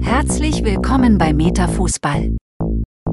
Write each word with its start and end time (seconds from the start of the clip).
Herzlich 0.00 0.64
willkommen 0.64 1.18
bei 1.18 1.32
Metafußball. 1.32 2.36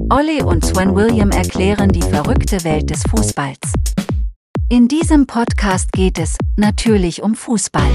Olli 0.10 0.42
und 0.44 0.66
Sven 0.66 0.96
William 0.96 1.32
erklären 1.32 1.90
die 1.90 2.02
verrückte 2.02 2.64
Welt 2.64 2.90
des 2.90 3.04
Fußballs. 3.04 3.74
In 4.70 4.88
diesem 4.88 5.28
Podcast 5.28 5.92
geht 5.92 6.20
es 6.20 6.38
natürlich 6.56 7.22
um 7.22 7.36
Fußball. 7.36 7.90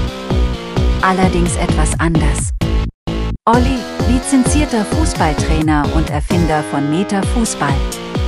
Allerdings 1.01 1.55
etwas 1.57 1.99
anders. 1.99 2.51
Olli, 3.45 3.77
lizenzierter 4.09 4.85
Fußballtrainer 4.85 5.87
und 5.95 6.09
Erfinder 6.09 6.63
von 6.63 6.89
Meta 6.89 7.21
Fußball. 7.21 7.73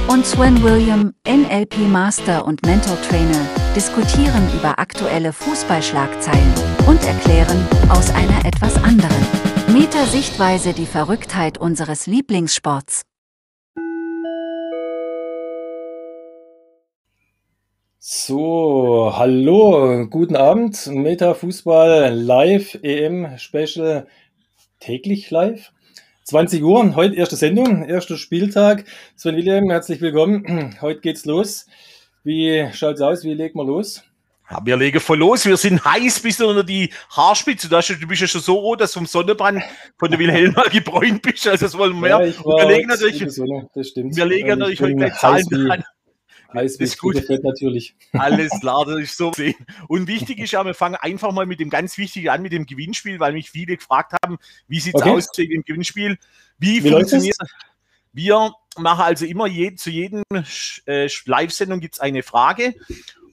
Und 0.08 0.26
Sven 0.26 0.62
William, 0.64 1.14
NLP 1.28 1.78
Master 1.90 2.46
und 2.46 2.66
Mental 2.66 2.98
Trainer, 3.08 3.48
diskutieren 3.76 4.48
über 4.58 4.78
aktuelle 4.80 5.32
Fußballschlagzeilen 5.32 6.54
und 6.88 7.04
erklären 7.06 7.66
aus 7.90 8.10
einer 8.10 8.46
etwas 8.46 8.76
anderen 8.84 9.53
Meta-Sichtweise 9.70 10.74
die 10.74 10.86
Verrücktheit 10.86 11.58
unseres 11.58 12.06
Lieblingssports. 12.06 13.04
So, 17.98 19.14
hallo, 19.16 20.08
guten 20.10 20.36
Abend. 20.36 20.88
Meta 20.88 21.34
Fußball 21.34 22.14
Live 22.14 22.78
EM 22.84 23.38
Special 23.38 24.08
täglich 24.80 25.32
live. 25.32 25.72
20 26.26 26.62
Uhr, 26.64 26.96
heute 26.96 27.16
erste 27.16 27.38
Sendung, 27.38 27.86
erster 27.86 28.18
Spieltag. 28.18 28.86
Sven 29.16 29.38
William, 29.38 29.70
herzlich 29.70 30.02
willkommen. 30.02 30.78
Heute 30.82 31.00
geht's 31.00 31.26
los. 31.26 31.68
Wie 32.24 32.68
schaut's 32.74 33.02
aus? 33.02 33.24
Wie 33.24 33.34
legt 33.34 33.56
man 33.56 33.68
los? 33.68 34.04
Ja, 34.50 34.60
wir 34.64 34.78
legen 34.78 35.00
voll 35.00 35.20
los. 35.20 35.46
Wir 35.46 35.58
sind 35.58 35.84
heiß 35.84 36.20
bis 36.20 36.42
unter 36.42 36.64
die 36.64 36.90
Haarspitze. 37.10 37.70
Du, 37.70 37.78
hast, 37.78 37.88
du 37.90 38.08
bist 38.08 38.22
ja 38.22 38.28
schon 38.28 38.42
so 38.42 38.56
rot, 38.56 38.82
dass 38.82 38.92
du 38.92 39.00
vom 39.00 39.08
Sonnenbrand 39.08 39.64
von 39.98 40.12
der 40.12 40.20
Wilhelma 40.20 40.64
gebräunt 40.72 41.22
bist. 41.22 41.48
Also 41.48 41.66
das 41.66 41.78
wollen 41.78 42.00
wir. 42.02 42.10
Ja, 42.10 42.20
wir 42.20 42.68
legen 42.68 42.88
natürlich, 42.88 43.22
wir 43.22 44.26
legen 44.26 44.60
natürlich 44.60 44.82
heute 44.82 44.96
gleich 44.96 45.16
Zahlen 45.16 45.46
dran. 45.50 45.84
Heiß 46.54 46.78
das 46.78 46.90
ist 46.90 47.00
gut. 47.00 47.18
Fett 47.18 47.44
natürlich. 47.44 47.96
Alles 48.12 48.52
klar, 48.60 48.86
das 48.86 49.00
ist 49.00 49.18
so 49.18 49.32
sehen. 49.34 49.56
Und 49.88 50.08
wichtig 50.08 50.38
ist 50.40 50.52
ja, 50.52 50.64
wir 50.64 50.76
fangen 50.76 50.96
einfach 50.96 51.32
mal 51.32 51.48
mit 51.48 51.60
dem 51.60 51.70
ganz 51.70 51.98
Wichtigen 51.98 52.30
an, 52.30 52.44
mit 52.44 52.52
dem 52.52 52.66
Gewinnspiel, 52.66 53.20
weil 53.20 53.34
mich 53.34 53.50
viele 53.50 53.78
gefragt 53.78 54.14
haben, 54.24 54.38
wie 54.68 54.80
sieht 54.80 54.94
es 54.94 55.02
okay. 55.02 55.12
aus 55.12 55.30
wegen 55.36 55.54
dem 55.54 55.64
Gewinnspiel? 55.64 56.18
Wie, 56.60 56.84
wie 56.84 56.92
funktioniert 56.92 57.38
es? 57.40 57.50
Wir 58.12 58.52
machen 58.78 59.02
also 59.02 59.26
immer 59.26 59.48
je, 59.48 59.74
zu 59.74 59.90
jedem 59.90 60.22
äh, 60.86 61.08
Live-Sendung 61.26 61.80
gibt 61.80 61.96
es 61.96 62.00
eine 62.00 62.22
Frage 62.22 62.76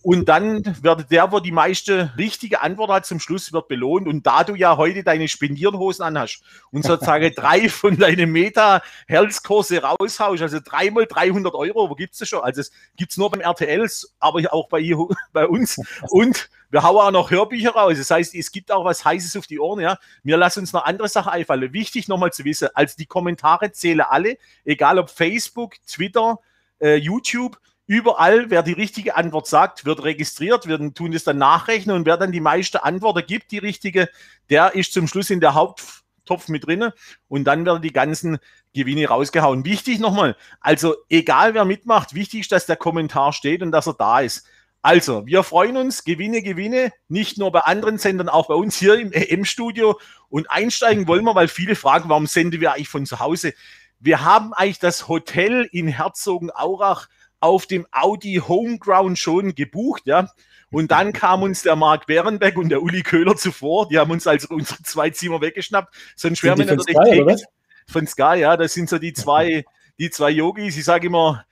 und 0.03 0.29
dann 0.29 0.83
wird 0.83 1.11
der, 1.11 1.31
wo 1.31 1.41
die 1.41 1.53
meiste 1.53 2.13
richtige 2.17 2.63
Antwort 2.63 2.91
hat, 2.91 3.07
zum 3.07 3.21
Schluss 3.21 3.53
wird 3.53 3.69
belohnt. 3.69 4.09
Und 4.09 4.27
da 4.27 4.45
du 4.45 4.55
ja 4.55 4.77
heute 4.77 5.05
deine 5.05 5.29
Spendierhosen 5.29 6.05
anhast 6.05 6.43
und 6.71 6.85
sozusagen 6.85 7.33
drei 7.37 7.69
von 7.69 7.99
deinen 7.99 8.31
Meta-Health-Kurse 8.33 9.83
raushaust, 9.83 10.43
also 10.43 10.59
dreimal 10.65 11.07
300 11.07 11.55
Euro, 11.55 11.91
wo 11.91 11.95
gibt's 11.95 12.19
das 12.19 12.29
schon? 12.29 12.41
Also 12.41 12.63
es 12.63 12.73
gibt's 12.97 13.17
nur 13.19 13.31
beim 13.31 13.41
RTLs, 13.41 14.15
aber 14.19 14.41
auch 14.53 14.69
bei, 14.69 14.81
bei 15.33 15.47
uns. 15.47 15.77
Und 16.09 16.49
wir 16.71 16.83
hauen 16.83 16.99
auch 16.99 17.11
noch 17.11 17.31
Hörbücher 17.31 17.73
raus. 17.73 17.99
Das 17.99 18.11
heißt, 18.11 18.35
es 18.35 18.53
gibt 18.53 18.73
auch 18.73 18.85
was 18.85 19.05
Heißes 19.05 19.37
auf 19.37 19.47
die 19.47 19.59
Ohren, 19.59 19.81
ja. 19.81 19.99
Wir 20.23 20.37
lassen 20.37 20.61
uns 20.61 20.73
noch 20.73 20.85
andere 20.85 21.09
Sachen 21.09 21.33
einfallen. 21.33 21.73
Wichtig 21.73 22.09
nochmal 22.09 22.33
zu 22.33 22.45
wissen, 22.45 22.69
als 22.75 22.97
die 22.97 23.07
Kommentare 23.07 23.73
zählen 23.73 24.01
alle, 24.01 24.39
egal 24.65 24.99
ob 24.99 25.11
Facebook, 25.11 25.75
Twitter, 25.87 26.39
äh, 26.81 26.95
YouTube, 26.95 27.59
Überall, 27.91 28.51
wer 28.51 28.63
die 28.63 28.73
richtige 28.73 29.17
Antwort 29.17 29.49
sagt, 29.49 29.85
wird 29.85 30.05
registriert. 30.05 30.69
Wir 30.69 30.95
tun 30.95 31.11
das 31.11 31.25
dann 31.25 31.39
nachrechnen 31.39 31.97
und 31.97 32.07
wer 32.07 32.17
dann 32.17 32.31
die 32.31 32.39
meiste 32.39 32.85
Antworten 32.85 33.27
gibt, 33.27 33.51
die 33.51 33.59
richtige, 33.59 34.09
der 34.49 34.77
ist 34.77 34.93
zum 34.93 35.09
Schluss 35.09 35.29
in 35.29 35.41
der 35.41 35.55
Haupttopf 35.55 36.47
mit 36.47 36.69
drin 36.69 36.93
und 37.27 37.43
dann 37.43 37.67
werden 37.67 37.83
die 37.83 37.93
ganzen 37.93 38.39
Gewinne 38.73 39.09
rausgehauen. 39.09 39.65
Wichtig 39.65 39.99
nochmal, 39.99 40.37
also 40.61 40.95
egal 41.09 41.55
wer 41.55 41.65
mitmacht, 41.65 42.15
wichtig 42.15 42.43
ist, 42.43 42.53
dass 42.53 42.65
der 42.65 42.77
Kommentar 42.77 43.33
steht 43.33 43.61
und 43.61 43.73
dass 43.73 43.89
er 43.89 43.95
da 43.95 44.21
ist. 44.21 44.47
Also, 44.83 45.27
wir 45.27 45.43
freuen 45.43 45.77
uns, 45.77 46.05
Gewinne, 46.05 46.43
Gewinne, 46.43 46.93
nicht 47.09 47.39
nur 47.39 47.51
bei 47.51 47.63
anderen 47.63 47.99
Sendern, 47.99 48.29
auch 48.29 48.47
bei 48.47 48.55
uns 48.55 48.77
hier 48.79 49.01
im 49.01 49.11
EM-Studio. 49.11 49.99
Und 50.29 50.49
einsteigen 50.49 51.09
wollen 51.09 51.25
wir, 51.25 51.35
weil 51.35 51.49
viele 51.49 51.75
fragen, 51.75 52.09
warum 52.09 52.29
senden 52.29 52.61
wir 52.61 52.73
eigentlich 52.73 52.89
von 52.89 53.05
zu 53.05 53.19
Hause? 53.19 53.53
Wir 53.99 54.25
haben 54.25 54.53
eigentlich 54.53 54.79
das 54.79 55.09
Hotel 55.09 55.69
in 55.73 55.89
Herzogenaurach 55.89 57.09
auf 57.41 57.67
dem 57.67 57.87
Audi 57.91 58.43
Homeground 58.47 59.19
schon 59.19 59.55
gebucht, 59.55 60.03
ja. 60.05 60.31
Und 60.71 60.91
dann 60.91 61.13
kam 61.13 61.43
uns 61.43 61.63
der 61.63 61.77
Marc 61.77 62.07
Bärenbeck 62.07 62.57
und 62.57 62.69
der 62.69 62.83
Uli 62.83 63.03
Köhler 63.03 63.37
zuvor. 63.37 63.89
Die 63.89 63.99
haben 63.99 64.11
uns 64.11 64.27
also 64.27 64.55
unsere 64.55 64.83
zwei 64.83 65.11
Zimmer 65.11 65.41
weggeschnappt. 65.41 65.95
Sonst 66.17 66.43
wären 66.43 66.59
wir 66.59 66.67
natürlich 66.67 66.97
Sky, 66.97 67.47
von 67.87 68.07
Sky, 68.07 68.37
ja. 68.39 68.57
Das 68.57 68.75
sind 68.75 68.89
so 68.89 68.99
die 68.99 69.13
zwei, 69.13 69.65
die 69.99 70.11
zwei 70.11 70.31
Yogis. 70.31 70.77
Ich 70.77 70.85
sage 70.85 71.07
immer 71.07 71.45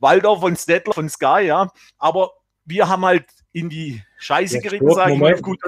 Waldorf 0.00 0.42
und 0.42 0.58
Stettler 0.58 0.92
von 0.92 1.08
Sky, 1.08 1.44
ja. 1.46 1.68
Aber 1.98 2.32
wir 2.64 2.88
haben 2.88 3.04
halt 3.04 3.26
in 3.52 3.68
die 3.68 4.02
Scheiße 4.18 4.56
ja, 4.56 4.60
geritten, 4.60 4.92
sage 4.92 5.14
ich 5.14 5.18
mal 5.18 5.40
gut. 5.40 5.58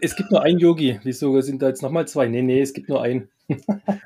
Es 0.00 0.16
gibt 0.16 0.30
nur 0.30 0.42
einen 0.42 0.58
Yogi. 0.58 1.00
Wieso 1.04 1.40
sind 1.40 1.62
da 1.62 1.68
jetzt 1.68 1.82
nochmal 1.82 2.08
zwei? 2.08 2.28
Nee, 2.28 2.42
nee, 2.42 2.60
es 2.60 2.72
gibt 2.72 2.88
nur 2.88 3.02
einen. 3.02 3.28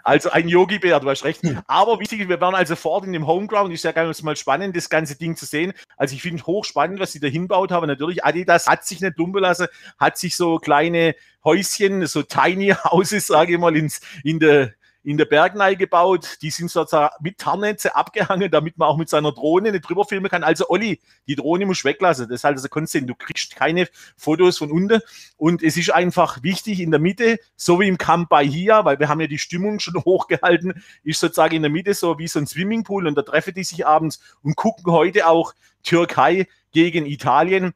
Also 0.02 0.30
ein 0.30 0.48
Yogi-Bär, 0.48 1.00
du 1.00 1.08
hast 1.08 1.24
recht. 1.24 1.42
Aber 1.66 2.00
wichtig, 2.00 2.28
wir 2.28 2.40
waren 2.40 2.54
also 2.54 2.76
fort 2.76 3.04
in 3.04 3.12
dem 3.12 3.26
Homeground. 3.26 3.72
Ist 3.72 3.84
ja 3.84 3.92
ganz 3.92 4.22
mal 4.22 4.36
spannend, 4.36 4.76
das 4.76 4.88
ganze 4.88 5.16
Ding 5.16 5.36
zu 5.36 5.46
sehen. 5.46 5.72
Also 5.96 6.14
ich 6.14 6.22
finde 6.22 6.44
hochspannend, 6.44 7.00
was 7.00 7.12
sie 7.12 7.20
da 7.20 7.28
hinbaut 7.28 7.70
haben. 7.70 7.86
Natürlich, 7.86 8.24
Adidas 8.24 8.66
hat 8.66 8.84
sich 8.84 9.00
nicht 9.00 9.18
dumm 9.18 9.32
belassen, 9.32 9.68
hat 9.98 10.18
sich 10.18 10.36
so 10.36 10.58
kleine 10.58 11.14
Häuschen, 11.44 12.06
so 12.06 12.22
Tiny 12.22 12.74
Houses, 12.84 13.26
sage 13.28 13.54
ich 13.54 13.58
mal, 13.58 13.76
ins, 13.76 14.00
in 14.24 14.40
der 14.40 14.74
in 15.02 15.16
der 15.16 15.24
Bergnei 15.24 15.74
gebaut. 15.74 16.38
Die 16.42 16.50
sind 16.50 16.70
sozusagen 16.70 17.14
mit 17.20 17.38
Tarnnetze 17.38 17.94
abgehangen, 17.94 18.50
damit 18.50 18.78
man 18.78 18.88
auch 18.88 18.96
mit 18.96 19.08
seiner 19.08 19.32
Drohne 19.32 19.72
nicht 19.72 19.88
drüber 19.88 20.04
filmen 20.04 20.30
kann. 20.30 20.44
Also 20.44 20.68
Olli, 20.68 21.00
die 21.26 21.36
Drohne 21.36 21.66
muss 21.66 21.84
weglassen. 21.84 22.28
Das 22.28 22.40
ist 22.40 22.44
halt 22.44 22.56
also 22.56 22.68
konstant. 22.68 23.08
Du 23.08 23.14
kriegst 23.14 23.56
keine 23.56 23.88
Fotos 24.16 24.58
von 24.58 24.70
unten. 24.70 25.00
Und 25.36 25.62
es 25.62 25.76
ist 25.76 25.90
einfach 25.90 26.42
wichtig 26.42 26.80
in 26.80 26.90
der 26.90 27.00
Mitte, 27.00 27.38
so 27.56 27.80
wie 27.80 27.88
im 27.88 27.98
Camp 27.98 28.28
Bahia, 28.28 28.84
weil 28.84 28.98
wir 28.98 29.08
haben 29.08 29.20
ja 29.20 29.26
die 29.26 29.38
Stimmung 29.38 29.80
schon 29.80 29.94
hochgehalten, 30.04 30.82
ist 31.04 31.20
sozusagen 31.20 31.56
in 31.56 31.62
der 31.62 31.70
Mitte 31.70 31.94
so 31.94 32.18
wie 32.18 32.28
so 32.28 32.38
ein 32.38 32.46
Swimmingpool 32.46 33.06
und 33.06 33.14
da 33.16 33.22
treffen 33.22 33.54
die 33.54 33.64
sich 33.64 33.86
abends 33.86 34.20
und 34.42 34.56
gucken 34.56 34.92
heute 34.92 35.26
auch 35.26 35.54
Türkei 35.82 36.46
gegen 36.72 37.06
Italien. 37.06 37.74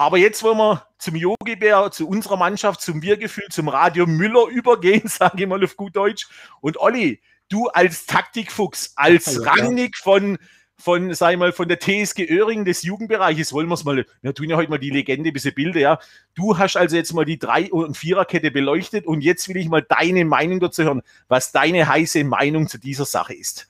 Aber 0.00 0.16
jetzt 0.16 0.42
wollen 0.42 0.56
wir 0.56 0.86
zum 0.96 1.14
Yogi-Bär, 1.14 1.90
zu 1.90 2.08
unserer 2.08 2.38
Mannschaft, 2.38 2.80
zum 2.80 3.02
Wir-Gefühl, 3.02 3.44
zum 3.50 3.68
Radio 3.68 4.06
Müller 4.06 4.46
übergehen, 4.46 5.02
sage 5.04 5.42
ich 5.42 5.46
mal 5.46 5.62
auf 5.62 5.76
gut 5.76 5.94
Deutsch. 5.94 6.26
Und 6.62 6.78
Olli, 6.78 7.20
du 7.50 7.66
als 7.66 8.06
Taktikfuchs, 8.06 8.94
als 8.96 9.34
ja, 9.34 9.42
Rangnick 9.42 9.98
von, 9.98 10.38
von, 10.78 11.12
sag 11.12 11.32
ich 11.32 11.38
mal, 11.38 11.52
von 11.52 11.68
der 11.68 11.80
TSG 11.80 12.30
Öhring 12.30 12.64
des 12.64 12.82
Jugendbereiches, 12.82 13.52
wollen 13.52 13.68
wir 13.68 13.74
es 13.74 13.84
mal, 13.84 14.06
wir 14.22 14.34
tun 14.34 14.48
ja 14.48 14.56
heute 14.56 14.70
mal 14.70 14.78
die 14.78 14.88
Legende, 14.88 15.34
diese 15.34 15.52
Bilder, 15.52 15.80
ja. 15.80 15.98
Du 16.34 16.56
hast 16.56 16.78
also 16.78 16.96
jetzt 16.96 17.12
mal 17.12 17.26
die 17.26 17.38
Drei- 17.38 17.70
und 17.70 17.94
Viererkette 17.94 18.50
beleuchtet 18.50 19.04
und 19.04 19.20
jetzt 19.20 19.50
will 19.50 19.58
ich 19.58 19.68
mal 19.68 19.82
deine 19.86 20.24
Meinung 20.24 20.60
dazu 20.60 20.82
hören, 20.82 21.02
was 21.28 21.52
deine 21.52 21.86
heiße 21.86 22.24
Meinung 22.24 22.68
zu 22.68 22.78
dieser 22.78 23.04
Sache 23.04 23.34
ist. 23.34 23.69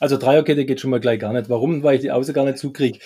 Also 0.00 0.16
Dreierkette 0.16 0.64
geht 0.64 0.80
schon 0.80 0.90
mal 0.90 1.00
gleich 1.00 1.20
gar 1.20 1.32
nicht. 1.32 1.48
Warum? 1.48 1.82
Weil 1.82 1.96
ich 1.96 2.02
die 2.02 2.10
Außen 2.10 2.34
gar 2.34 2.44
nicht 2.44 2.58
zukriege. 2.58 2.98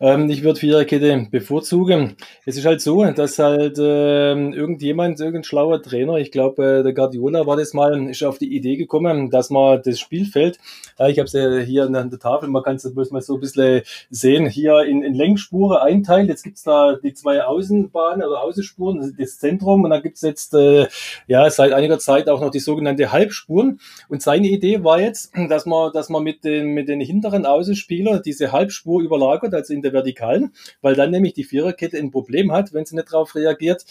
Ähm, 0.00 0.30
ich 0.30 0.42
würde 0.42 0.60
Viererkette 0.60 1.26
bevorzugen. 1.30 2.16
Es 2.44 2.56
ist 2.56 2.64
halt 2.64 2.80
so, 2.80 3.04
dass 3.04 3.38
halt 3.38 3.78
äh, 3.78 4.32
irgendjemand, 4.32 5.20
irgendein 5.20 5.44
schlauer 5.44 5.82
Trainer, 5.82 6.16
ich 6.16 6.30
glaube, 6.30 6.80
äh, 6.80 6.82
der 6.82 6.92
Guardiola 6.92 7.46
war 7.46 7.56
das 7.56 7.74
mal, 7.74 8.08
ist 8.08 8.22
auf 8.22 8.38
die 8.38 8.54
Idee 8.54 8.76
gekommen, 8.76 9.30
dass 9.30 9.50
man 9.50 9.82
das 9.82 9.98
Spielfeld, 9.98 10.58
äh, 10.98 11.10
ich 11.10 11.18
habe 11.18 11.26
es 11.26 11.32
ja 11.32 11.58
hier 11.58 11.84
an 11.84 12.10
der 12.10 12.18
Tafel, 12.18 12.48
man 12.48 12.62
kann 12.62 12.76
es 12.76 12.92
bloß 12.92 13.10
mal 13.10 13.20
so 13.20 13.34
ein 13.34 13.40
bisschen 13.40 13.82
sehen, 14.10 14.48
hier 14.48 14.80
in, 14.80 15.02
in 15.02 15.14
Längsspuren 15.14 15.78
einteilt. 15.78 16.28
Jetzt 16.28 16.42
gibt's 16.42 16.62
da 16.62 16.96
die 17.02 17.14
zwei 17.14 17.42
Außenbahnen 17.42 18.26
oder 18.26 18.42
Außenspuren, 18.42 19.16
das 19.18 19.38
Zentrum 19.38 19.84
und 19.84 19.90
dann 19.90 20.02
gibt's 20.02 20.22
jetzt 20.22 20.54
äh, 20.54 20.86
ja 21.26 21.48
seit 21.50 21.72
einiger 21.72 21.98
Zeit 21.98 22.28
auch 22.28 22.40
noch 22.40 22.50
die 22.50 22.60
sogenannte 22.60 23.12
Halbspuren. 23.12 23.80
Und 24.08 24.22
seine 24.22 24.48
Idee 24.48 24.84
war 24.84 25.00
jetzt, 25.00 25.32
dass 25.48 25.66
man, 25.66 25.92
dass 25.92 26.08
man 26.08 26.22
mit 26.22 26.35
mit 26.36 26.44
den, 26.44 26.66
mit 26.74 26.88
den 26.88 27.00
hinteren 27.00 27.46
Außenspielern 27.46 28.22
diese 28.22 28.52
Halbspur 28.52 29.02
überlagert, 29.02 29.54
also 29.54 29.72
in 29.72 29.82
der 29.82 29.92
Vertikalen, 29.92 30.52
weil 30.82 30.94
dann 30.94 31.10
nämlich 31.10 31.34
die 31.34 31.44
Viererkette 31.44 31.96
ein 31.98 32.10
Problem 32.10 32.52
hat, 32.52 32.72
wenn 32.72 32.84
sie 32.84 32.94
nicht 32.94 33.12
darauf 33.12 33.34
reagiert. 33.34 33.84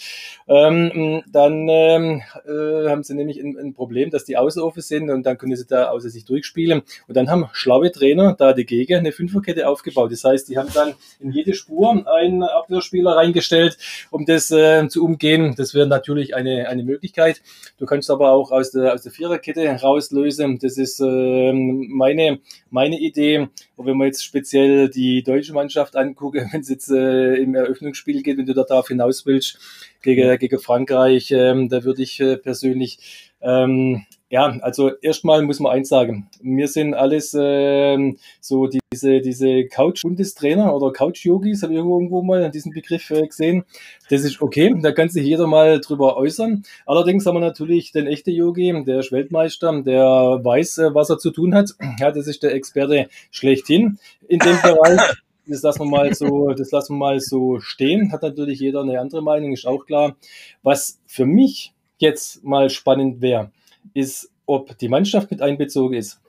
Ähm, 0.48 1.24
dann 1.32 1.68
ähm, 1.70 2.22
äh, 2.46 2.90
haben 2.90 3.04
sie 3.04 3.16
nämlich 3.16 3.40
ein, 3.40 3.58
ein, 3.58 3.74
Problem, 3.74 4.10
dass 4.10 4.26
die 4.26 4.38
Außen 4.38 4.62
offen 4.62 4.82
sind 4.82 5.10
und 5.10 5.26
dann 5.26 5.38
können 5.38 5.56
sie 5.56 5.66
da 5.66 5.90
außer 5.90 6.10
sich 6.10 6.26
durchspielen. 6.26 6.84
Und 7.08 7.18
dann 7.18 7.30
haben 7.30 7.50
schlaue 7.52 7.92
Trainer 7.92 8.36
da 8.38 8.54
dagegen 8.54 9.00
eine 9.00 9.12
Fünferkette 9.12 9.68
aufgebaut. 9.68 10.12
Das 10.12 10.24
heißt, 10.24 10.48
die 10.50 10.58
haben 10.58 10.70
dann 10.74 10.94
in 11.20 11.32
jede 11.32 11.54
Spur 11.54 12.06
einen 12.08 12.44
Abwehrspieler 12.44 13.16
reingestellt, 13.16 13.78
um 14.12 14.26
das 14.26 14.52
äh, 14.52 14.88
zu 14.88 15.04
umgehen. 15.04 15.56
Das 15.58 15.74
wäre 15.74 15.88
natürlich 15.88 16.36
eine, 16.36 16.70
eine 16.70 16.84
Möglichkeit. 16.84 17.42
Du 17.78 17.86
kannst 17.86 18.10
aber 18.10 18.32
auch 18.32 18.52
aus 18.52 18.72
der, 18.72 18.94
aus 18.94 19.02
der 19.02 19.12
Viererkette 19.12 19.68
rauslösen. 19.68 20.60
Das 20.60 20.78
ist 20.78 21.00
äh, 21.00 21.52
meine 21.54 22.35
meine, 22.70 23.00
Idee. 23.00 23.48
Und 23.76 23.86
wenn 23.86 23.98
man 23.98 24.08
jetzt 24.08 24.24
speziell 24.24 24.90
die 24.90 25.24
deutsche 25.24 25.54
Mannschaft 25.54 25.96
angucke, 25.96 26.48
wenn 26.52 26.62
es 26.62 26.70
jetzt 26.70 26.90
äh, 26.90 27.36
im 27.36 27.56
Eröffnungsspiel 27.56 28.24
geht, 28.24 28.38
wenn 28.38 28.46
du 28.46 28.54
da 28.54 28.64
darauf 28.64 28.88
hinaus 28.88 29.26
willst, 29.26 29.60
gegen, 30.02 30.38
gegen 30.38 30.60
Frankreich, 30.60 31.32
ähm, 31.32 31.70
da 31.70 31.84
würde 31.84 32.04
ich 32.04 32.20
äh, 32.20 32.38
persönlich 32.38 33.32
ähm, 33.42 34.06
Ja, 34.32 34.58
also 34.62 34.92
erstmal 35.02 35.44
muss 35.44 35.60
man 35.60 35.72
eins 35.72 35.90
sagen. 35.90 36.28
Wir 36.42 36.68
sind 36.68 36.96
alles 36.96 37.36
äh, 37.36 38.14
so 38.42 38.68
diese, 38.68 39.22
diese 39.22 39.66
Couch-Bundestrainer 39.68 40.76
oder 40.76 40.92
Couch-Yogis, 40.92 41.62
habe 41.62 41.74
ich 41.74 41.78
irgendwo 41.78 42.24
mal 42.24 42.50
diesen 42.50 42.74
Begriff 42.74 43.12
äh, 43.12 43.28
gesehen. 43.28 43.66
Das 44.10 44.24
ist 44.24 44.42
okay, 44.42 44.76
da 44.82 44.94
kann 44.94 45.10
sich 45.10 45.24
jeder 45.24 45.46
mal 45.46 45.80
drüber 45.80 46.18
äußern. 46.18 46.64
Allerdings 46.88 47.28
haben 47.28 47.36
wir 47.36 47.42
natürlich 47.42 47.92
den 47.92 48.08
echten 48.08 48.32
Yogi, 48.32 48.84
der 48.84 49.00
ist 49.00 49.12
Weltmeister, 49.12 49.84
der 49.84 50.04
weiß, 50.44 50.80
äh, 50.80 50.96
was 50.96 51.12
er 51.12 51.20
zu 51.20 51.30
tun 51.30 51.54
hat. 51.54 51.76
Ja, 52.00 52.12
das 52.12 52.26
ist 52.26 52.42
der 52.42 52.56
Experte 52.56 53.10
schlechthin 53.30 54.00
in 54.28 54.40
dem 54.40 54.60
Bereich. 54.62 55.00
Das 55.48 55.62
lassen 55.62 55.82
wir 55.82 55.90
mal 55.92 56.12
so, 56.16 56.54
das 56.54 56.72
lassen 56.72 56.94
wir 56.94 56.98
mal 56.98 57.20
so 57.20 57.60
stehen. 57.60 58.12
Hat 58.12 58.24
natürlich 58.24 58.60
jeder 58.60 58.82
eine 58.82 59.00
andere 59.00 59.22
Meinung, 59.22 59.54
ist 59.54 59.68
auch 59.68 59.86
klar. 59.86 60.16
Was 60.64 61.00
für 61.06 61.28
mich 61.28 61.72
jetzt 62.00 62.44
mal 62.44 62.72
spannend 62.72 63.22
wäre, 63.22 63.52
ist, 63.94 64.32
ob 64.46 64.78
die 64.78 64.90
Mannschaft 64.90 65.32
mit 65.32 65.42
einbezogen 65.42 65.98
ist. 65.98 66.22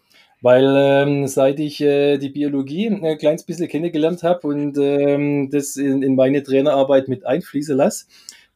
Weil 0.43 0.75
ähm, 0.77 1.27
seit 1.27 1.59
ich 1.61 1.81
äh, 1.81 2.19
die 2.19 2.29
Biologie 2.29 2.89
ein 2.89 3.19
kleines 3.19 3.45
bisschen 3.45 3.69
kennengelernt 3.69 4.23
habe 4.23 4.47
und 4.47 4.77
ähm, 4.79 5.51
das 5.51 5.77
in, 5.77 6.03
in 6.03 6.15
meine 6.15 6.43
Trainerarbeit 6.43 7.09
mit 7.09 7.25
einfließen 7.25 7.77
lasse, 7.77 8.07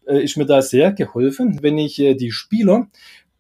äh, 0.07 0.23
ist 0.23 0.37
mir 0.37 0.47
da 0.47 0.61
sehr 0.61 0.93
geholfen, 0.93 1.59
wenn 1.63 1.79
ich 1.79 1.99
äh, 1.99 2.15
die 2.15 2.33
Spieler 2.33 2.89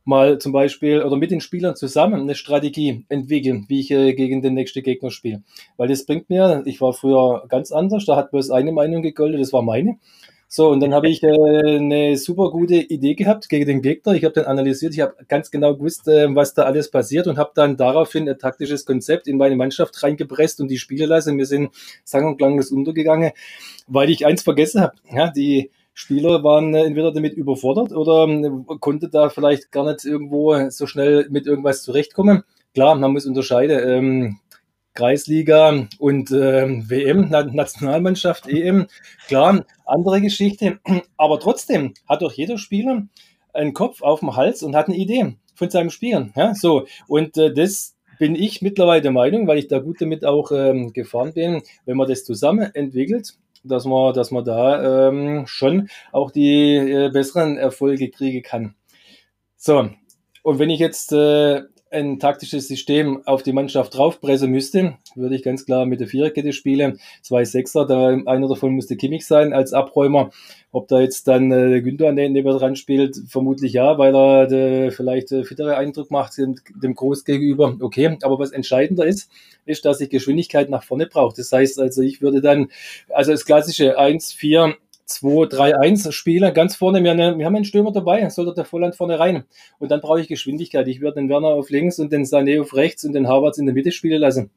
mal 0.04 0.38
zum 0.38 0.52
Beispiel 0.52 1.02
oder 1.02 1.16
mit 1.16 1.30
den 1.30 1.40
Spielern 1.40 1.76
zusammen 1.76 2.20
eine 2.20 2.34
Strategie 2.34 3.04
entwickeln, 3.08 3.66
wie 3.68 3.80
ich 3.80 3.90
äh, 3.90 4.14
gegen 4.14 4.42
den 4.42 4.54
nächsten 4.54 4.82
Gegner 4.82 5.10
spiele. 5.10 5.42
Weil 5.76 5.88
das 5.88 6.06
bringt 6.06 6.30
mir, 6.30 6.62
ich 6.64 6.80
war 6.80 6.92
früher 6.92 7.44
ganz 7.48 7.72
anders, 7.72 8.06
da 8.06 8.16
hat 8.16 8.30
bloß 8.30 8.50
eine 8.50 8.72
Meinung 8.72 9.02
gegolten, 9.02 9.40
das 9.40 9.52
war 9.52 9.62
meine. 9.62 9.98
So, 10.52 10.68
und 10.68 10.80
dann 10.80 10.92
habe 10.92 11.08
ich 11.08 11.22
äh, 11.22 11.28
eine 11.28 12.16
super 12.16 12.50
gute 12.50 12.74
Idee 12.74 13.14
gehabt 13.14 13.48
gegen 13.48 13.66
den 13.66 13.82
Gegner. 13.82 14.14
Ich 14.14 14.24
habe 14.24 14.34
dann 14.34 14.46
analysiert, 14.46 14.94
ich 14.94 15.00
habe 15.00 15.14
ganz 15.28 15.52
genau 15.52 15.76
gewusst, 15.76 16.08
äh, 16.08 16.26
was 16.34 16.54
da 16.54 16.64
alles 16.64 16.90
passiert 16.90 17.28
und 17.28 17.38
habe 17.38 17.52
dann 17.54 17.76
daraufhin 17.76 18.28
ein 18.28 18.36
taktisches 18.36 18.84
Konzept 18.84 19.28
in 19.28 19.36
meine 19.36 19.54
Mannschaft 19.54 20.02
reingepresst 20.02 20.60
und 20.60 20.66
die 20.66 20.78
Spiele 20.78 21.06
lassen. 21.06 21.38
Wir 21.38 21.46
sind 21.46 21.70
sang- 22.02 22.26
und 22.26 22.38
klanglos 22.38 22.72
untergegangen, 22.72 23.30
weil 23.86 24.10
ich 24.10 24.26
eins 24.26 24.42
vergessen 24.42 24.80
habe. 24.80 24.94
Ja, 25.08 25.30
die 25.30 25.70
Spieler 25.94 26.42
waren 26.42 26.74
äh, 26.74 26.82
entweder 26.82 27.12
damit 27.12 27.34
überfordert 27.34 27.92
oder 27.92 28.24
ähm, 28.24 28.66
konnte 28.80 29.08
da 29.08 29.28
vielleicht 29.28 29.70
gar 29.70 29.84
nicht 29.84 30.04
irgendwo 30.04 30.68
so 30.70 30.88
schnell 30.88 31.28
mit 31.30 31.46
irgendwas 31.46 31.84
zurechtkommen. 31.84 32.42
Klar, 32.74 32.96
man 32.96 33.12
muss 33.12 33.24
unterscheiden. 33.24 33.88
Ähm, 33.88 34.38
Kreisliga 34.94 35.86
und 35.98 36.30
äh, 36.30 36.88
WM, 36.88 37.30
Nationalmannschaft, 37.30 38.48
EM, 38.48 38.86
klar, 39.28 39.64
andere 39.86 40.20
Geschichte. 40.20 40.80
Aber 41.16 41.40
trotzdem 41.40 41.94
hat 42.08 42.22
doch 42.22 42.32
jeder 42.32 42.58
Spieler 42.58 43.06
einen 43.52 43.74
Kopf 43.74 44.02
auf 44.02 44.20
dem 44.20 44.36
Hals 44.36 44.62
und 44.62 44.76
hat 44.76 44.88
eine 44.88 44.96
Idee 44.96 45.36
von 45.54 45.70
seinem 45.70 45.90
Spielen. 45.90 46.32
Ja, 46.36 46.54
so. 46.54 46.86
Und 47.06 47.36
äh, 47.36 47.52
das 47.52 47.96
bin 48.18 48.34
ich 48.34 48.62
mittlerweile 48.62 49.02
der 49.02 49.12
Meinung, 49.12 49.46
weil 49.46 49.58
ich 49.58 49.68
da 49.68 49.78
gut 49.78 50.00
damit 50.00 50.24
auch 50.24 50.52
ähm, 50.52 50.92
gefahren 50.92 51.32
bin, 51.32 51.62
wenn 51.86 51.96
man 51.96 52.08
das 52.08 52.24
zusammen 52.24 52.70
entwickelt, 52.74 53.34
dass 53.64 53.86
man, 53.86 54.12
dass 54.12 54.30
man 54.30 54.44
da 54.44 55.08
ähm, 55.08 55.46
schon 55.46 55.88
auch 56.12 56.30
die 56.30 56.76
äh, 56.76 57.10
besseren 57.10 57.56
Erfolge 57.56 58.10
kriegen 58.10 58.42
kann. 58.42 58.74
So, 59.56 59.88
und 60.42 60.58
wenn 60.58 60.70
ich 60.70 60.80
jetzt 60.80 61.12
äh, 61.12 61.62
ein 61.90 62.18
taktisches 62.18 62.68
System 62.68 63.22
auf 63.26 63.42
die 63.42 63.52
Mannschaft 63.52 63.96
draufpressen 63.96 64.50
müsste, 64.50 64.96
würde 65.16 65.34
ich 65.34 65.42
ganz 65.42 65.66
klar 65.66 65.86
mit 65.86 66.00
der 66.00 66.06
Viererkette 66.06 66.52
spielen. 66.52 67.00
Zwei 67.22 67.44
Sechser, 67.44 67.86
da 67.86 68.08
einer 68.08 68.48
davon 68.48 68.74
müsste 68.74 68.96
Kimmich 68.96 69.26
sein 69.26 69.52
als 69.52 69.72
Abräumer. 69.72 70.30
Ob 70.72 70.86
da 70.86 71.00
jetzt 71.00 71.26
dann 71.26 71.50
äh, 71.50 71.80
Günther 71.82 72.12
neben 72.12 72.44
dran 72.44 72.76
spielt, 72.76 73.16
vermutlich 73.26 73.72
ja, 73.72 73.98
weil 73.98 74.14
er 74.14 74.46
de, 74.46 74.90
vielleicht 74.92 75.32
äh, 75.32 75.42
fittere 75.42 75.76
Eindruck 75.76 76.12
macht 76.12 76.38
dem, 76.38 76.56
dem 76.80 76.94
Groß 76.94 77.24
gegenüber. 77.24 77.76
Okay, 77.80 78.16
aber 78.22 78.38
was 78.38 78.52
entscheidender 78.52 79.04
ist, 79.04 79.30
ist, 79.66 79.84
dass 79.84 80.00
ich 80.00 80.10
Geschwindigkeit 80.10 80.70
nach 80.70 80.84
vorne 80.84 81.06
brauche. 81.06 81.34
Das 81.36 81.50
heißt 81.50 81.80
also, 81.80 82.02
ich 82.02 82.22
würde 82.22 82.40
dann, 82.40 82.68
also 83.08 83.32
das 83.32 83.44
klassische 83.44 83.98
1, 83.98 84.32
4, 84.32 84.76
2-3-1 85.10 86.12
Spieler 86.12 86.52
ganz 86.52 86.76
vorne. 86.76 87.02
Wir, 87.02 87.10
haben 87.12 87.56
einen 87.56 87.64
Stürmer 87.64 87.92
dabei, 87.92 88.28
sollte 88.28 88.54
der 88.54 88.64
Volland 88.64 88.96
vorne 88.96 89.18
rein. 89.18 89.44
Und 89.78 89.90
dann 89.90 90.00
brauche 90.00 90.20
ich 90.20 90.28
Geschwindigkeit. 90.28 90.86
Ich 90.88 91.00
würde 91.00 91.20
den 91.20 91.28
Werner 91.28 91.48
auf 91.48 91.70
links 91.70 91.98
und 91.98 92.12
den 92.12 92.24
Sané 92.24 92.60
auf 92.60 92.74
rechts 92.74 93.04
und 93.04 93.12
den 93.12 93.28
Havertz 93.28 93.58
in 93.58 93.66
der 93.66 93.74
Mitte 93.74 93.92
spielen 93.92 94.20
lassen. 94.20 94.50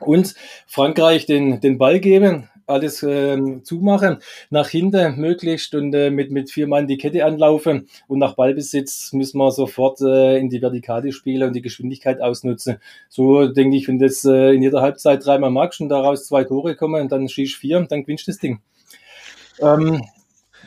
Und 0.00 0.34
Frankreich 0.66 1.26
den, 1.26 1.60
den 1.60 1.76
Ball 1.76 2.00
geben, 2.00 2.48
alles 2.70 3.02
ähm, 3.02 3.64
zumachen, 3.64 4.18
nach 4.48 4.68
hinten 4.68 5.20
möglichst 5.20 5.74
und 5.74 5.92
äh, 5.94 6.10
mit, 6.10 6.30
mit 6.30 6.50
vier 6.50 6.66
Mann 6.66 6.86
die 6.86 6.96
Kette 6.96 7.24
anlaufen 7.24 7.88
und 8.08 8.18
nach 8.18 8.34
Ballbesitz 8.34 9.12
müssen 9.12 9.38
wir 9.38 9.50
sofort 9.50 10.00
äh, 10.00 10.38
in 10.38 10.48
die 10.48 10.62
Vertikale 10.62 11.12
spielen 11.12 11.48
und 11.48 11.54
die 11.54 11.62
Geschwindigkeit 11.62 12.20
ausnutzen. 12.22 12.76
So 13.08 13.48
denke 13.48 13.76
ich, 13.76 13.88
wenn 13.88 13.98
das 13.98 14.24
äh, 14.24 14.54
in 14.54 14.62
jeder 14.62 14.80
Halbzeit 14.80 15.24
dreimal 15.24 15.50
magst 15.50 15.80
und 15.80 15.88
daraus 15.90 16.26
zwei 16.26 16.44
Tore 16.44 16.76
kommen 16.76 17.02
und 17.02 17.12
dann 17.12 17.28
schießt 17.28 17.56
vier, 17.56 17.84
dann 17.88 18.02
gewinnst 18.02 18.26
du 18.26 18.32
das 18.32 18.38
Ding. 18.38 18.60
Ähm, 19.60 20.04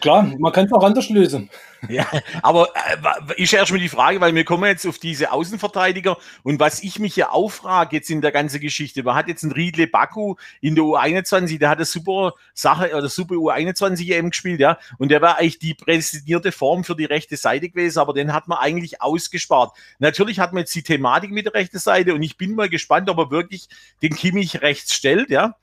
klar, 0.01 0.23
man 0.37 0.51
kann 0.51 0.65
es 0.65 0.71
auch 0.73 0.83
anders 0.83 1.09
lösen. 1.09 1.49
Ja, 1.89 2.07
aber 2.41 2.69
äh, 2.75 3.41
ist 3.41 3.53
erstmal 3.53 3.79
die 3.79 3.89
Frage, 3.89 4.21
weil 4.21 4.33
wir 4.33 4.45
kommen 4.45 4.65
jetzt 4.65 4.87
auf 4.87 4.99
diese 4.99 5.31
Außenverteidiger 5.31 6.17
und 6.43 6.59
was 6.59 6.81
ich 6.81 6.99
mich 6.99 7.15
ja 7.15 7.29
auffrage 7.29 7.97
jetzt 7.97 8.09
in 8.09 8.21
der 8.21 8.31
ganzen 8.31 8.61
Geschichte, 8.61 9.03
man 9.03 9.15
hat 9.15 9.27
jetzt 9.27 9.43
einen 9.43 9.51
Riedle 9.51 9.87
Baku 9.87 10.35
in 10.61 10.75
der 10.75 10.85
U21, 10.85 11.59
der 11.59 11.69
hat 11.69 11.79
eine 11.79 11.85
super 11.85 12.33
Sache 12.53 12.95
oder 12.95 13.09
super 13.09 13.35
U21 13.35 14.13
EM 14.13 14.29
gespielt, 14.29 14.59
ja, 14.59 14.77
und 14.97 15.09
der 15.09 15.21
war 15.21 15.37
eigentlich 15.37 15.59
die 15.59 15.73
prädestinierte 15.73 16.51
Form 16.51 16.83
für 16.83 16.95
die 16.95 17.05
rechte 17.05 17.35
Seite 17.35 17.69
gewesen, 17.69 17.99
aber 17.99 18.13
den 18.13 18.33
hat 18.33 18.47
man 18.47 18.59
eigentlich 18.59 19.01
ausgespart. 19.01 19.75
Natürlich 19.99 20.39
hat 20.39 20.53
man 20.53 20.61
jetzt 20.61 20.75
die 20.75 20.83
Thematik 20.83 21.31
mit 21.31 21.47
der 21.47 21.53
rechten 21.53 21.79
Seite 21.79 22.13
und 22.13 22.23
ich 22.23 22.37
bin 22.37 22.55
mal 22.55 22.69
gespannt, 22.69 23.09
ob 23.09 23.17
er 23.17 23.31
wirklich 23.31 23.67
den 24.01 24.15
Kimmich 24.15 24.61
rechts 24.61 24.93
stellt, 24.93 25.29
ja. 25.29 25.55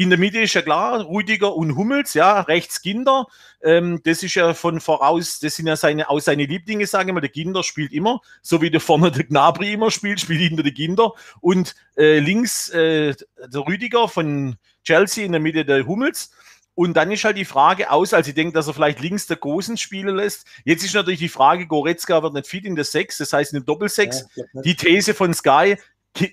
In 0.00 0.08
der 0.08 0.18
Mitte 0.18 0.40
ist 0.40 0.54
ja 0.54 0.62
klar, 0.62 1.06
Rüdiger 1.06 1.54
und 1.54 1.76
Hummels, 1.76 2.14
ja, 2.14 2.40
rechts 2.40 2.80
Ginder. 2.80 3.26
Ähm, 3.62 4.00
das 4.02 4.22
ist 4.22 4.34
ja 4.34 4.54
von 4.54 4.80
voraus, 4.80 5.40
das 5.40 5.56
sind 5.56 5.66
ja 5.66 5.76
seine, 5.76 6.08
auch 6.08 6.20
seine 6.20 6.46
Lieblinge, 6.46 6.86
sagen 6.86 7.08
wir 7.08 7.12
mal. 7.12 7.20
Der 7.20 7.28
Ginder 7.28 7.62
spielt 7.62 7.92
immer, 7.92 8.22
so 8.40 8.62
wie 8.62 8.70
der 8.70 8.80
vorne 8.80 9.10
der 9.10 9.24
Gnabry 9.24 9.74
immer 9.74 9.90
spielt, 9.90 10.18
spielt 10.18 10.40
hinter 10.40 10.62
der 10.62 10.72
Ginder. 10.72 11.12
Und 11.42 11.74
äh, 11.98 12.18
links 12.18 12.70
äh, 12.70 13.14
der 13.46 13.60
Rüdiger 13.68 14.08
von 14.08 14.56
Chelsea, 14.84 15.26
in 15.26 15.32
der 15.32 15.40
Mitte 15.42 15.66
der 15.66 15.86
Hummels. 15.86 16.30
Und 16.74 16.94
dann 16.94 17.12
ist 17.12 17.24
halt 17.24 17.36
die 17.36 17.44
Frage 17.44 17.90
aus, 17.90 18.14
als 18.14 18.26
ich 18.26 18.34
denke, 18.34 18.54
dass 18.54 18.68
er 18.68 18.72
vielleicht 18.72 19.00
links 19.00 19.26
der 19.26 19.36
Großen 19.36 19.76
spielen 19.76 20.16
lässt. 20.16 20.46
Jetzt 20.64 20.82
ist 20.82 20.94
natürlich 20.94 21.20
die 21.20 21.28
Frage, 21.28 21.66
Goretzka 21.66 22.22
wird 22.22 22.32
nicht 22.32 22.46
fit 22.46 22.64
in 22.64 22.74
der 22.74 22.86
Sechs, 22.86 23.18
das 23.18 23.34
heißt 23.34 23.52
in 23.52 23.58
der 23.58 23.66
Doppelsechs. 23.66 24.24
Ja, 24.34 24.62
die 24.62 24.76
These 24.76 25.12
von 25.12 25.34
Sky, 25.34 25.76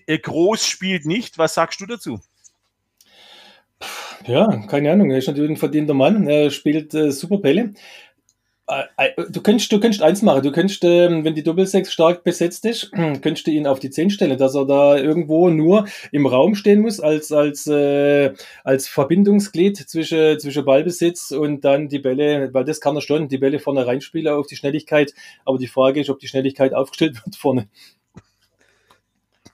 äh, 0.05 0.19
Groß 0.19 0.65
spielt 0.65 1.05
nicht. 1.05 1.37
Was 1.37 1.55
sagst 1.55 1.81
du 1.81 1.85
dazu? 1.85 2.21
Ja, 4.27 4.61
keine 4.67 4.91
Ahnung. 4.91 5.09
Er 5.09 5.17
ist 5.19 5.27
natürlich 5.27 5.51
ein 5.51 5.57
verdienter 5.57 5.93
Mann. 5.93 6.27
Er 6.27 6.51
spielt 6.51 6.93
äh, 6.93 7.11
super 7.11 7.37
Bälle. 7.37 7.73
Äh, 8.69 8.83
äh, 8.97 9.23
du 9.29 9.41
könntest, 9.41 9.71
du 9.71 9.79
könntest 9.79 10.03
eins 10.03 10.21
machen. 10.21 10.43
Du 10.43 10.51
könntest, 10.51 10.83
ähm, 10.83 11.23
wenn 11.23 11.33
die 11.33 11.43
Doppelsechs 11.43 11.93
stark 11.93 12.25
besetzt 12.25 12.65
ist, 12.65 12.91
könntest 13.21 13.47
du 13.47 13.51
ihn 13.51 13.65
auf 13.65 13.79
die 13.79 13.89
10 13.89 14.09
stellen, 14.09 14.37
dass 14.37 14.55
er 14.55 14.65
da 14.65 14.97
irgendwo 14.97 15.49
nur 15.49 15.87
im 16.11 16.25
Raum 16.25 16.55
stehen 16.55 16.81
muss, 16.81 16.99
als, 16.99 17.31
als, 17.31 17.67
äh, 17.67 18.33
als 18.65 18.89
Verbindungsglied 18.89 19.77
zwischen, 19.77 20.37
zwischen 20.39 20.65
Ballbesitz 20.65 21.31
und 21.31 21.63
dann 21.63 21.87
die 21.87 21.99
Bälle, 21.99 22.53
weil 22.53 22.65
das 22.65 22.81
kann 22.81 22.95
er 22.97 23.01
schon, 23.01 23.29
die 23.29 23.37
Bälle 23.37 23.59
vorne 23.59 23.87
reinspielen 23.87 24.33
auf 24.33 24.47
die 24.47 24.57
Schnelligkeit. 24.57 25.13
Aber 25.45 25.57
die 25.57 25.67
Frage 25.67 26.01
ist, 26.01 26.09
ob 26.09 26.19
die 26.19 26.27
Schnelligkeit 26.27 26.73
aufgestellt 26.73 27.15
wird 27.25 27.37
vorne. 27.37 27.69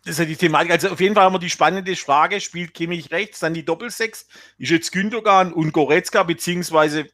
Das 0.05 0.13
ist 0.15 0.19
ja 0.19 0.25
die 0.25 0.35
Thematik. 0.35 0.71
Also 0.71 0.89
auf 0.89 0.99
jeden 0.99 1.15
Fall 1.15 1.23
haben 1.23 1.33
wir 1.33 1.39
die 1.39 1.49
spannende 1.49 1.95
Frage, 1.95 2.41
spielt 2.41 2.73
Kimmich 2.73 3.11
rechts, 3.11 3.39
dann 3.39 3.53
die 3.53 3.63
Doppelsechs, 3.63 4.27
ist 4.57 4.69
jetzt 4.69 4.91
Gündogan 4.91 5.53
und 5.53 5.71
Goretzka, 5.71 6.23
beziehungsweise 6.23 7.09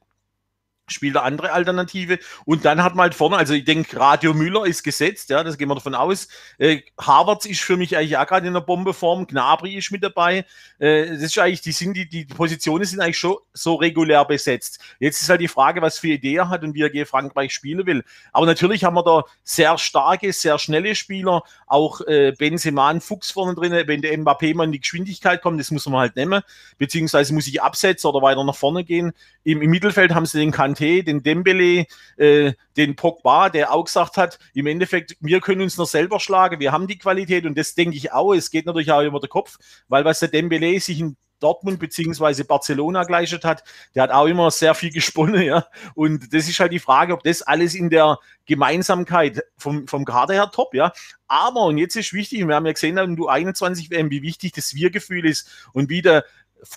spielt 0.92 1.18
eine 1.18 1.26
andere 1.26 1.52
Alternative. 1.52 2.20
Und 2.46 2.66
dann 2.66 2.84
hat 2.84 2.96
man 2.96 3.04
halt 3.04 3.16
vorne, 3.16 3.38
also 3.38 3.54
ich 3.54 3.66
denke, 3.66 3.98
Radio 4.00 4.34
Müller 4.34 4.66
ist 4.66 4.84
gesetzt, 4.84 5.30
ja, 5.30 5.44
das 5.44 5.58
gehen 5.58 5.68
wir 5.68 5.76
davon 5.76 5.96
aus. 5.96 6.28
Äh, 6.58 6.82
Harvards 7.00 7.46
ist 7.46 7.62
für 7.62 7.78
mich 7.78 7.98
eigentlich 7.98 8.18
auch 8.18 8.28
gerade 8.28 8.48
in 8.48 8.54
der 8.54 8.62
Bombeform, 8.62 9.28
Gnabry 9.28 9.76
ist 9.76 9.92
mit 9.92 10.04
dabei. 10.04 10.46
Äh, 10.80 11.08
das 11.08 11.22
ist 11.24 11.38
eigentlich, 11.40 11.62
die 11.62 11.72
sind, 11.72 11.96
die, 11.96 12.08
die 12.08 12.26
Positionen 12.26 12.86
sind 12.86 13.00
eigentlich 13.00 13.18
schon 13.18 13.38
so 13.54 13.76
regulär 13.76 14.26
besetzt. 14.26 14.80
Jetzt 15.00 15.22
ist 15.22 15.30
halt 15.30 15.42
die 15.42 15.48
Frage, 15.48 15.82
was 15.82 16.00
für 16.00 16.08
Idee 16.08 16.36
er 16.36 16.50
hat 16.50 16.64
und 16.64 16.74
wie 16.74 16.82
er 16.82 16.90
gegen 16.90 17.06
Frankreich 17.06 17.54
spielen 17.54 17.86
will. 17.86 18.04
Aber 18.32 18.46
natürlich 18.46 18.84
haben 18.84 18.96
wir 18.96 19.04
da 19.04 19.24
sehr 19.44 19.78
starke, 19.78 20.34
sehr 20.34 20.60
schnelle 20.60 20.96
Spieler, 20.96 21.44
auch 21.68 22.02
äh, 22.02 22.34
Benzema, 22.38 22.90
ein 22.90 23.02
Fuchs 23.02 23.32
vorne 23.32 23.56
drin, 23.56 23.72
wenn 23.88 24.02
der 24.02 24.18
Mbappé 24.18 24.56
mal 24.56 24.66
in 24.66 24.72
die 24.72 24.80
Geschwindigkeit 24.80 25.42
kommt, 25.42 25.60
das 25.60 25.72
muss 25.72 25.86
man 25.88 26.00
halt 26.00 26.16
nehmen, 26.16 26.42
beziehungsweise 26.78 27.34
muss 27.34 27.48
ich 27.48 27.62
absetzen 27.62 28.10
oder 28.10 28.22
weiter 28.22 28.44
nach 28.44 28.56
vorne 28.56 28.84
gehen. 28.84 29.14
Im, 29.44 29.62
im 29.62 29.70
Mittelfeld 29.70 30.14
haben 30.14 30.26
sie 30.26 30.40
den 30.40 30.54
Kanté 30.54 30.79
Kanté, 30.80 31.04
den 31.04 31.24
Dembele, 31.24 31.86
äh, 32.18 32.54
den 32.78 32.96
Pogba, 32.96 33.50
der 33.50 33.74
auch 33.74 33.86
gesagt 33.86 34.18
hat, 34.18 34.40
im 34.54 34.68
Endeffekt, 34.68 35.18
wir 35.20 35.42
können 35.42 35.62
uns 35.62 35.78
noch 35.78 35.88
selber 35.88 36.20
schlagen, 36.20 36.60
wir 36.60 36.72
haben 36.72 36.88
die 36.88 36.98
Qualität 36.98 37.46
und 37.46 37.58
das 37.58 37.76
denke 37.76 37.98
ich 37.98 38.12
auch. 38.12 38.34
Es 38.34 38.52
geht 38.52 38.66
natürlich 38.66 38.92
auch 38.92 39.04
über 39.04 39.20
den 39.20 39.30
Kopf, 39.30 39.58
weil 39.88 40.06
was 40.06 40.20
der 40.20 40.30
Dembele 40.30 40.80
sich 40.80 41.00
in 41.00 41.18
Dortmund 41.40 41.80
beziehungsweise 41.80 42.44
Barcelona 42.44 43.06
geleistet 43.06 43.46
hat, 43.46 43.64
der 43.96 44.04
hat 44.04 44.12
auch 44.12 44.26
immer 44.26 44.52
sehr 44.52 44.76
viel 44.76 44.92
gesponnen, 44.92 45.42
ja. 45.44 45.66
Und 45.96 46.34
das 46.34 46.50
ist 46.50 46.60
halt 46.60 46.74
die 46.74 46.80
Frage, 46.80 47.14
ob 47.14 47.24
das 47.24 47.42
alles 47.42 47.76
in 47.76 47.90
der 47.90 48.18
Gemeinsamkeit 48.46 49.42
vom, 49.58 49.88
vom 49.88 50.04
Kader 50.04 50.34
her 50.34 50.52
top, 50.52 50.74
ja. 50.74 50.92
Aber, 51.28 51.66
und 51.66 51.78
jetzt 51.78 51.96
ist 51.96 52.12
wichtig, 52.12 52.46
wir 52.46 52.56
haben 52.56 52.66
ja 52.66 52.74
gesehen, 52.74 53.16
du 53.16 53.28
21 53.28 53.90
WM, 53.90 54.10
wie 54.12 54.22
wichtig 54.22 54.52
das 54.52 54.74
Wir-Gefühl 54.74 55.26
ist 55.26 55.48
und 55.74 55.90
wie 55.90 56.02
der 56.02 56.26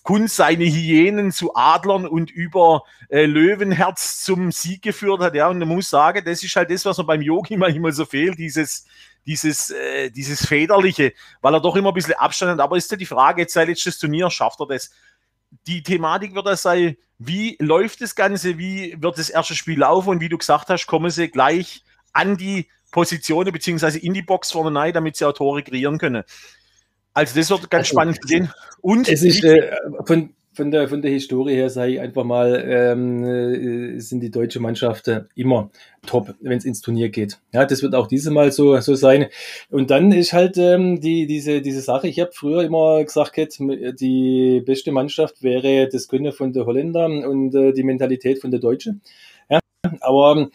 Kunst 0.02 0.36
seine 0.36 0.64
Hyänen 0.64 1.32
zu 1.32 1.54
Adlern 1.54 2.06
und 2.06 2.30
über 2.30 2.84
äh, 3.08 3.26
Löwenherz 3.26 4.22
zum 4.24 4.52
Sieg 4.52 4.82
geführt 4.82 5.20
hat. 5.20 5.34
Ja, 5.34 5.48
und 5.48 5.58
man 5.58 5.68
muss 5.68 5.90
sagen, 5.90 6.24
das 6.24 6.42
ist 6.42 6.54
halt 6.54 6.70
das, 6.70 6.84
was 6.84 6.98
mir 6.98 7.04
beim 7.04 7.22
Yogi 7.22 7.56
manchmal 7.58 7.92
so 7.92 8.04
fehlt, 8.04 8.38
dieses, 8.38 8.86
dieses, 9.26 9.70
äh, 9.70 10.10
dieses 10.10 10.46
Federliche, 10.46 11.12
weil 11.40 11.54
er 11.54 11.60
doch 11.60 11.76
immer 11.76 11.90
ein 11.90 11.94
bisschen 11.94 12.14
Abstand 12.14 12.52
hat. 12.52 12.60
Aber 12.60 12.76
ist 12.76 12.90
ja 12.90 12.96
die 12.96 13.06
Frage, 13.06 13.42
jetzt 13.42 13.54
sein 13.54 13.68
letztes 13.68 13.98
Turnier, 13.98 14.30
schafft 14.30 14.60
er 14.60 14.66
das? 14.66 14.90
Die 15.66 15.82
Thematik 15.82 16.34
wird 16.34 16.46
das 16.46 16.62
sein, 16.62 16.96
wie 17.18 17.56
läuft 17.60 18.00
das 18.00 18.14
Ganze, 18.14 18.58
wie 18.58 18.96
wird 19.00 19.18
das 19.18 19.30
erste 19.30 19.54
Spiel 19.54 19.80
laufen 19.80 20.10
und 20.10 20.20
wie 20.20 20.28
du 20.28 20.38
gesagt 20.38 20.68
hast, 20.70 20.86
kommen 20.86 21.10
sie 21.10 21.28
gleich 21.28 21.84
an 22.12 22.36
die 22.36 22.68
Positionen 22.90 23.52
beziehungsweise 23.52 23.98
in 23.98 24.14
die 24.14 24.22
Box 24.22 24.52
vorne 24.52 24.78
rein, 24.78 24.92
damit 24.92 25.16
sie 25.16 25.26
auch 25.26 25.34
kreieren 25.62 25.98
können. 25.98 26.24
Also 27.14 27.38
das 27.38 27.50
wird 27.50 27.70
ganz 27.70 27.88
also, 27.88 27.94
spannend 27.94 28.18
zu 28.22 28.28
sehen. 28.28 28.50
Und 28.80 29.08
es 29.08 29.22
ist 29.22 29.44
äh, 29.44 29.70
von, 30.06 30.30
von, 30.54 30.70
der, 30.70 30.88
von 30.88 31.02
der 31.02 31.10
Historie 31.10 31.54
her, 31.54 31.70
sage 31.70 31.92
ich 31.92 32.00
einfach 32.00 32.24
mal, 32.24 32.64
ähm, 32.66 33.24
äh, 33.24 33.98
sind 34.00 34.20
die 34.20 34.30
deutsche 34.30 34.60
Mannschaften 34.60 35.28
immer 35.34 35.70
top, 36.06 36.34
wenn 36.40 36.58
es 36.58 36.64
ins 36.64 36.80
Turnier 36.80 37.10
geht. 37.10 37.38
Ja, 37.52 37.64
das 37.64 37.82
wird 37.82 37.94
auch 37.94 38.06
dieses 38.06 38.32
Mal 38.32 38.50
so, 38.50 38.78
so 38.80 38.94
sein. 38.94 39.26
Und 39.70 39.90
dann 39.90 40.10
ist 40.12 40.32
halt 40.32 40.56
ähm, 40.58 41.00
die, 41.00 41.26
diese, 41.26 41.60
diese 41.60 41.80
Sache, 41.80 42.08
ich 42.08 42.18
habe 42.18 42.32
früher 42.32 42.64
immer 42.64 43.04
gesagt, 43.04 43.36
die 43.38 44.62
beste 44.64 44.92
Mannschaft 44.92 45.42
wäre 45.42 45.88
das 45.88 46.08
Können 46.08 46.32
von 46.32 46.52
der 46.52 46.66
Holländer 46.66 47.06
und 47.06 47.54
äh, 47.54 47.72
die 47.72 47.84
Mentalität 47.84 48.40
von 48.40 48.50
der 48.50 48.60
Deutsche. 48.60 48.96
Ja, 49.50 49.60
aber 50.00 50.48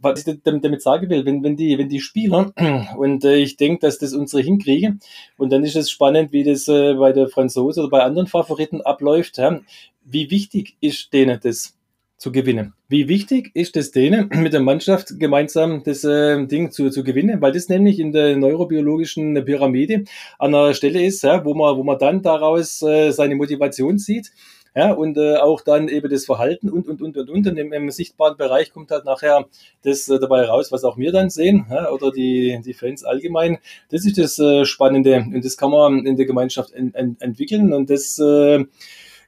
was 0.00 0.26
ich 0.26 0.38
damit 0.42 0.82
sagen 0.82 1.10
will, 1.10 1.24
wenn, 1.24 1.42
wenn, 1.42 1.56
die, 1.56 1.76
wenn 1.78 1.88
die 1.88 2.00
Spieler, 2.00 2.52
und 2.96 3.24
äh, 3.24 3.36
ich 3.36 3.56
denke, 3.56 3.80
dass 3.80 3.98
das 3.98 4.14
unsere 4.14 4.42
hinkriegen, 4.42 5.00
und 5.36 5.50
dann 5.50 5.64
ist 5.64 5.76
es 5.76 5.90
spannend, 5.90 6.32
wie 6.32 6.44
das 6.44 6.68
äh, 6.68 6.94
bei 6.94 7.12
der 7.12 7.28
Franzose 7.28 7.80
oder 7.80 7.90
bei 7.90 8.02
anderen 8.02 8.26
Favoriten 8.26 8.80
abläuft, 8.80 9.38
ja, 9.38 9.60
wie 10.04 10.30
wichtig 10.30 10.76
ist 10.80 11.12
denen 11.12 11.38
das 11.42 11.74
zu 12.16 12.32
gewinnen? 12.32 12.74
Wie 12.88 13.06
wichtig 13.06 13.52
ist 13.54 13.76
es 13.76 13.92
denen, 13.92 14.28
mit 14.42 14.52
der 14.52 14.60
Mannschaft 14.60 15.18
gemeinsam 15.18 15.82
das 15.84 16.04
äh, 16.04 16.44
Ding 16.46 16.70
zu, 16.70 16.90
zu 16.90 17.04
gewinnen? 17.04 17.40
Weil 17.40 17.52
das 17.52 17.68
nämlich 17.68 18.00
in 18.00 18.12
der 18.12 18.36
neurobiologischen 18.36 19.44
Pyramide 19.44 20.04
an 20.38 20.54
einer 20.54 20.74
Stelle 20.74 21.04
ist, 21.04 21.22
ja, 21.22 21.44
wo, 21.44 21.54
man, 21.54 21.76
wo 21.76 21.84
man 21.84 21.98
dann 21.98 22.22
daraus 22.22 22.82
äh, 22.82 23.12
seine 23.12 23.36
Motivation 23.36 23.98
sieht 23.98 24.32
ja, 24.78 24.92
und 24.92 25.16
äh, 25.16 25.34
auch 25.38 25.60
dann 25.60 25.88
eben 25.88 26.08
das 26.08 26.24
Verhalten 26.24 26.70
und, 26.70 26.86
und, 26.86 27.02
und, 27.02 27.16
und, 27.16 27.30
und. 27.30 27.48
Und 27.48 27.56
im, 27.58 27.72
im 27.72 27.90
sichtbaren 27.90 28.36
Bereich 28.36 28.72
kommt 28.72 28.92
halt 28.92 29.04
nachher 29.04 29.46
das 29.82 30.08
äh, 30.08 30.20
dabei 30.20 30.44
raus, 30.44 30.70
was 30.70 30.84
auch 30.84 30.96
wir 30.96 31.10
dann 31.10 31.30
sehen, 31.30 31.66
ja, 31.68 31.90
oder 31.90 32.12
die, 32.12 32.60
die 32.64 32.74
Fans 32.74 33.02
allgemein. 33.02 33.58
Das 33.90 34.06
ist 34.06 34.18
das 34.18 34.38
äh, 34.38 34.64
Spannende 34.64 35.16
und 35.34 35.44
das 35.44 35.56
kann 35.56 35.72
man 35.72 36.06
in 36.06 36.16
der 36.16 36.26
Gemeinschaft 36.26 36.72
en, 36.74 36.94
en, 36.94 37.16
entwickeln 37.18 37.72
und 37.72 37.90
das 37.90 38.20
äh, 38.20 38.66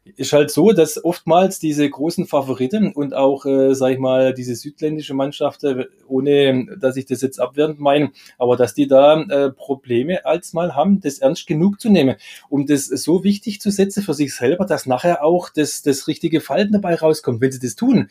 ist 0.05 0.33
halt 0.33 0.51
so, 0.51 0.73
dass 0.73 1.03
oftmals 1.05 1.59
diese 1.59 1.89
großen 1.89 2.27
Favoriten 2.27 2.93
und 2.93 3.15
auch, 3.15 3.45
äh, 3.45 3.75
sag 3.75 3.93
ich 3.93 3.99
mal, 3.99 4.33
diese 4.33 4.55
südländische 4.55 5.15
Mannschaft, 5.15 5.65
ohne 6.09 6.67
dass 6.81 6.97
ich 6.97 7.07
das 7.07 7.21
jetzt 7.21 7.39
abwertend 7.39 7.81
meine, 7.81 8.11
aber 8.39 8.57
dass 8.57 8.75
die 8.75 8.87
da 8.87 9.21
äh, 9.23 9.51
Probleme 9.51 10.25
als 10.25 10.53
mal 10.53 10.75
haben, 10.75 11.01
das 11.01 11.19
ernst 11.19 11.47
genug 11.47 11.81
zu 11.81 11.91
nehmen, 11.91 12.17
um 12.49 12.67
das 12.67 12.87
so 12.87 13.25
wichtig 13.25 13.61
zu 13.61 13.71
setzen 13.71 14.03
für 14.03 14.15
sich 14.15 14.35
selber, 14.35 14.65
dass 14.65 14.87
nachher 14.87 15.25
auch 15.25 15.51
das, 15.51 15.83
das 15.83 16.09
richtige 16.09 16.41
Falten 16.41 16.73
dabei 16.73 16.95
rauskommt. 16.95 17.41
Wenn 17.41 17.53
sie 17.53 17.61
das 17.61 17.77
tun, 17.77 18.09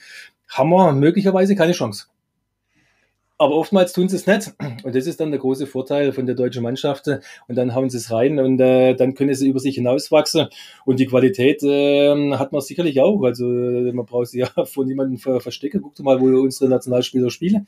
haben 0.47 0.69
wir 0.69 0.91
möglicherweise 0.93 1.55
keine 1.55 1.73
Chance. 1.73 2.07
Aber 3.41 3.55
oftmals 3.55 3.93
tun 3.93 4.09
sie 4.09 4.17
es 4.17 4.27
nicht. 4.27 4.53
Und 4.83 4.93
das 4.93 5.07
ist 5.07 5.21
dann 5.21 5.31
der 5.31 5.39
große 5.39 5.65
Vorteil 5.65 6.11
von 6.11 6.25
der 6.25 6.35
deutschen 6.35 6.61
Mannschaft. 6.61 7.07
Und 7.07 7.55
dann 7.55 7.73
hauen 7.73 7.89
sie 7.89 7.95
es 7.95 8.11
rein 8.11 8.37
und 8.37 8.59
äh, 8.59 8.95
dann 8.95 9.13
können 9.13 9.33
sie 9.33 9.47
über 9.47 9.61
sich 9.61 9.75
hinauswachsen. 9.75 10.47
Und 10.85 10.99
die 10.99 11.05
Qualität 11.05 11.63
äh, 11.63 12.33
hat 12.33 12.51
man 12.51 12.59
sicherlich 12.59 12.99
auch. 12.99 13.23
Also 13.23 13.45
man 13.45 14.05
braucht 14.05 14.27
sie 14.27 14.39
ja 14.55 14.65
von 14.65 14.85
niemandem 14.85 15.19
ver 15.19 15.39
verstecken. 15.39 15.81
Guckt 15.81 15.99
mal, 15.99 16.19
wo 16.19 16.25
unsere 16.25 16.69
Nationalspieler 16.69 17.29
spielen. 17.29 17.65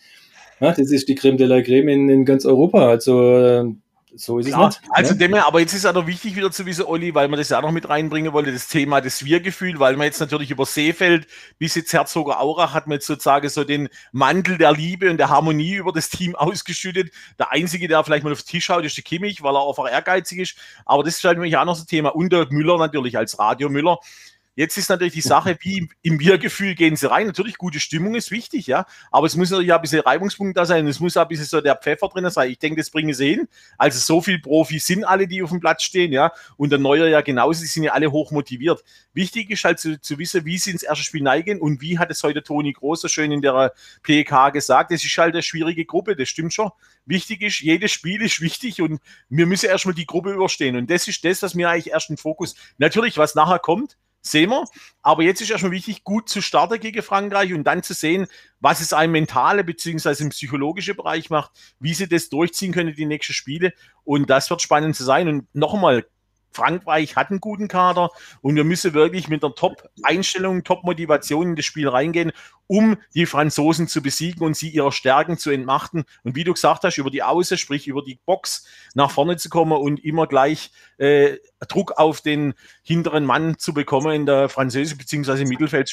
Ja, 0.60 0.74
das 0.74 0.92
ist 0.92 1.08
die 1.08 1.16
Creme 1.16 1.38
de 1.38 1.48
la 1.48 1.62
Creme 1.62 1.88
in, 1.88 2.10
in 2.10 2.26
ganz 2.26 2.46
Europa. 2.46 2.90
Also 2.90 3.22
äh, 3.38 3.74
so 4.14 4.40
ist 4.40 4.48
Klar, 4.48 4.70
es 4.70 4.82
nicht. 4.82 4.92
Also, 4.92 5.14
ne? 5.14 5.20
dem, 5.20 5.34
aber 5.36 5.60
jetzt 5.62 5.74
ist 5.74 5.86
ja 5.86 5.94
noch 5.94 6.06
wichtig 6.06 6.36
wieder 6.36 6.52
zu 6.52 6.66
wissen, 6.66 6.86
Olli, 6.86 7.16
weil 7.16 7.30
man 7.30 7.40
das 7.40 7.50
ja 7.50 7.60
auch 7.60 7.62
noch 7.62 7.72
mit 7.72 7.88
reinbringen 7.88 8.34
wollte, 8.34 8.52
das 8.52 8.68
Thema 8.68 9.00
des 9.00 9.24
Wir-Gefühl, 9.24 9.80
weil 9.80 9.96
man 9.96 10.06
jetzt 10.06 10.20
natürlich 10.20 10.52
über 10.52 10.66
Seefeld 10.66 11.28
bis 11.58 11.76
jetzt 11.76 11.94
Herzoger 11.94 12.40
Aurach 12.42 12.74
hat 12.74 12.88
man 12.88 12.96
jetzt 12.96 13.08
sozusagen 13.08 13.48
so 13.48 13.64
den 13.64 13.88
Mantel 14.12 14.58
der 14.58 14.74
Liebe 14.74 15.10
und 15.10 15.18
der 15.18 15.30
Harmonie 15.30 15.76
über 15.76 15.94
das 15.94 16.10
Team 16.10 16.36
ausgeschüttet. 16.38 17.12
Der 17.40 17.52
Einzige, 17.52 17.88
der 17.88 18.04
vielleicht 18.04 18.24
mal 18.24 18.34
auf 18.34 18.44
den 18.44 18.48
Tisch 18.48 18.70
haut, 18.70 18.84
ist 18.84 18.98
der 18.98 19.04
Kimmich, 19.04 19.44
weil 19.44 19.56
er 19.56 19.68
einfach 19.68 19.90
ehrgeizig 19.90 20.40
ist. 20.40 20.56
Aber 20.86 21.04
das 21.04 21.18
ist 21.18 21.24
halt 21.24 21.38
nämlich 21.38 21.56
auch 21.56 21.66
noch 21.66 21.76
so 21.76 21.84
ein 21.84 21.88
Thema. 21.88 22.10
Und 22.10 22.34
der 22.34 22.48
Müller 22.50 22.78
natürlich 22.78 23.18
als 23.18 23.40
Radio 23.40 23.70
Müller. 23.70 24.00
Jetzt 24.62 24.78
ist 24.78 24.92
natürlich 24.92 25.14
die 25.14 25.22
Sache, 25.22 25.58
wie 25.62 25.90
im 26.04 26.20
Wir-Gefühl 26.20 26.76
gehen 26.76 26.96
sie 26.96 27.10
rein. 27.10 27.26
Natürlich, 27.26 27.58
gute 27.58 27.80
Stimmung 27.80 28.14
ist 28.14 28.30
wichtig, 28.30 28.68
ja. 28.68 28.86
Aber 29.10 29.26
es 29.26 29.36
muss 29.36 29.50
natürlich 29.50 29.72
auch 29.72 29.78
ein 29.78 29.82
bisschen 29.82 30.02
Reibungspunkt 30.02 30.56
da 30.56 30.68
sein. 30.68 30.86
Es 30.86 31.00
muss 31.00 31.18
auch 31.18 31.24
ein 31.24 31.30
bisschen 31.30 31.48
so 31.48 31.62
der 31.62 31.76
Pfeffer 31.76 32.10
drin 32.10 32.30
sein. 32.30 32.52
Ich 32.52 32.60
denke, 32.60 32.80
das 32.80 32.92
bringen 32.92 33.12
sie 33.16 33.32
hin. 33.32 33.48
Also 33.80 33.98
so 33.98 34.22
viel 34.22 34.38
Profis 34.38 34.86
sind 34.86 35.04
alle, 35.04 35.28
die 35.28 35.42
auf 35.42 35.50
dem 35.50 35.62
Platz 35.62 35.82
stehen, 35.82 36.12
ja. 36.12 36.32
Und 36.58 36.70
der 36.70 36.78
Neuer 36.78 37.08
ja 37.08 37.22
genauso, 37.22 37.62
die 37.62 37.66
sind 37.66 37.82
ja 37.82 37.94
alle 37.94 38.12
hoch 38.12 38.30
motiviert. 38.30 38.84
Wichtig 39.16 39.50
ist 39.50 39.64
halt 39.64 39.80
zu, 39.80 40.00
zu 40.00 40.20
wissen, 40.20 40.46
wie 40.46 40.60
sie 40.60 40.70
ins 40.70 40.84
erste 40.84 41.06
Spiel 41.06 41.24
neigen 41.24 41.60
und 41.60 41.82
wie 41.82 41.98
hat 41.98 42.12
es 42.12 42.22
heute 42.22 42.44
Toni 42.44 42.74
Groß 42.74 43.02
so 43.02 43.08
schön 43.08 43.32
in 43.32 43.42
der 43.42 43.74
PK 44.04 44.52
gesagt. 44.52 44.92
Das 44.92 45.04
ist 45.04 45.18
halt 45.18 45.34
eine 45.34 45.42
schwierige 45.42 45.86
Gruppe, 45.86 46.16
das 46.16 46.30
stimmt 46.30 46.54
schon. 46.54 46.70
Wichtig 47.08 47.42
ist, 47.42 47.62
jedes 47.62 47.92
Spiel 47.92 48.22
ist 48.22 48.42
wichtig 48.42 48.80
und 48.80 49.02
wir 49.28 49.48
müssen 49.48 49.70
erstmal 49.72 49.96
die 49.96 50.06
Gruppe 50.06 50.34
überstehen. 50.34 50.76
Und 50.76 50.92
das 50.92 51.08
ist 51.08 51.26
das, 51.26 51.42
was 51.42 51.56
mir 51.56 51.68
eigentlich 51.68 51.92
erst 51.92 52.12
im 52.12 52.18
Fokus, 52.18 52.54
natürlich, 52.78 53.18
was 53.18 53.34
nachher 53.34 53.58
kommt, 53.58 53.98
sehen 54.22 54.50
wir. 54.50 54.66
Aber 55.02 55.24
jetzt 55.24 55.42
ist 55.42 55.50
erstmal 55.50 55.72
wichtig, 55.72 56.04
gut 56.04 56.30
zu 56.30 56.42
starten 56.42 56.80
gegen 56.80 57.02
Frankreich 57.02 57.54
und 57.54 57.64
dann 57.64 57.84
zu 57.84 57.94
sehen, 57.94 58.28
was 58.60 58.82
es 58.82 58.94
ein 58.94 59.12
mentale 59.12 59.64
bzw. 59.64 60.24
im 60.24 60.30
psychologischen 60.30 60.96
Bereich 60.96 61.30
macht, 61.30 61.52
wie 61.80 61.94
sie 61.94 62.08
das 62.08 62.30
durchziehen 62.30 62.72
können, 62.72 62.96
die 62.96 63.06
nächsten 63.06 63.34
Spiele. 63.34 63.74
Und 64.04 64.30
das 64.30 64.50
wird 64.50 64.62
spannend 64.62 64.96
zu 64.96 65.04
sein. 65.04 65.28
Und 65.28 65.56
nochmal, 65.56 66.06
Frankreich 66.52 67.16
hat 67.16 67.30
einen 67.30 67.40
guten 67.40 67.68
Kader 67.68 68.10
und 68.42 68.56
wir 68.56 68.64
müssen 68.64 68.94
wirklich 68.94 69.28
mit 69.28 69.44
einer 69.44 69.56
Top-Einstellung, 69.56 70.64
Top-Motivation 70.64 71.50
in 71.50 71.56
das 71.56 71.66
Spiel 71.66 71.88
reingehen, 71.88 72.32
um 72.68 72.98
die 73.14 73.26
Franzosen 73.26 73.88
zu 73.88 74.02
besiegen 74.02 74.46
und 74.46 74.56
sie 74.56 74.70
ihrer 74.70 74.92
Stärken 74.92 75.38
zu 75.38 75.50
entmachten. 75.50 76.06
Und 76.24 76.36
wie 76.36 76.44
du 76.44 76.54
gesagt 76.54 76.84
hast, 76.84 76.98
über 76.98 77.10
die 77.10 77.24
Außen, 77.24 77.58
sprich 77.58 77.88
über 77.88 78.02
die 78.02 78.20
Box 78.26 78.66
nach 78.94 79.12
vorne 79.12 79.38
zu 79.38 79.50
kommen 79.50 79.74
und 79.74 80.04
immer 80.04 80.28
gleich 80.28 80.72
äh, 80.98 81.38
Druck 81.68 81.94
auf 81.98 82.22
den 82.22 82.54
hinteren 82.84 83.26
Mann 83.26 83.58
zu 83.58 83.74
bekommen 83.74 84.14
in 84.14 84.26
der 84.26 84.50
französischen 84.50 84.98
bzw. 84.98 85.46
Mittelfeld 85.46 85.90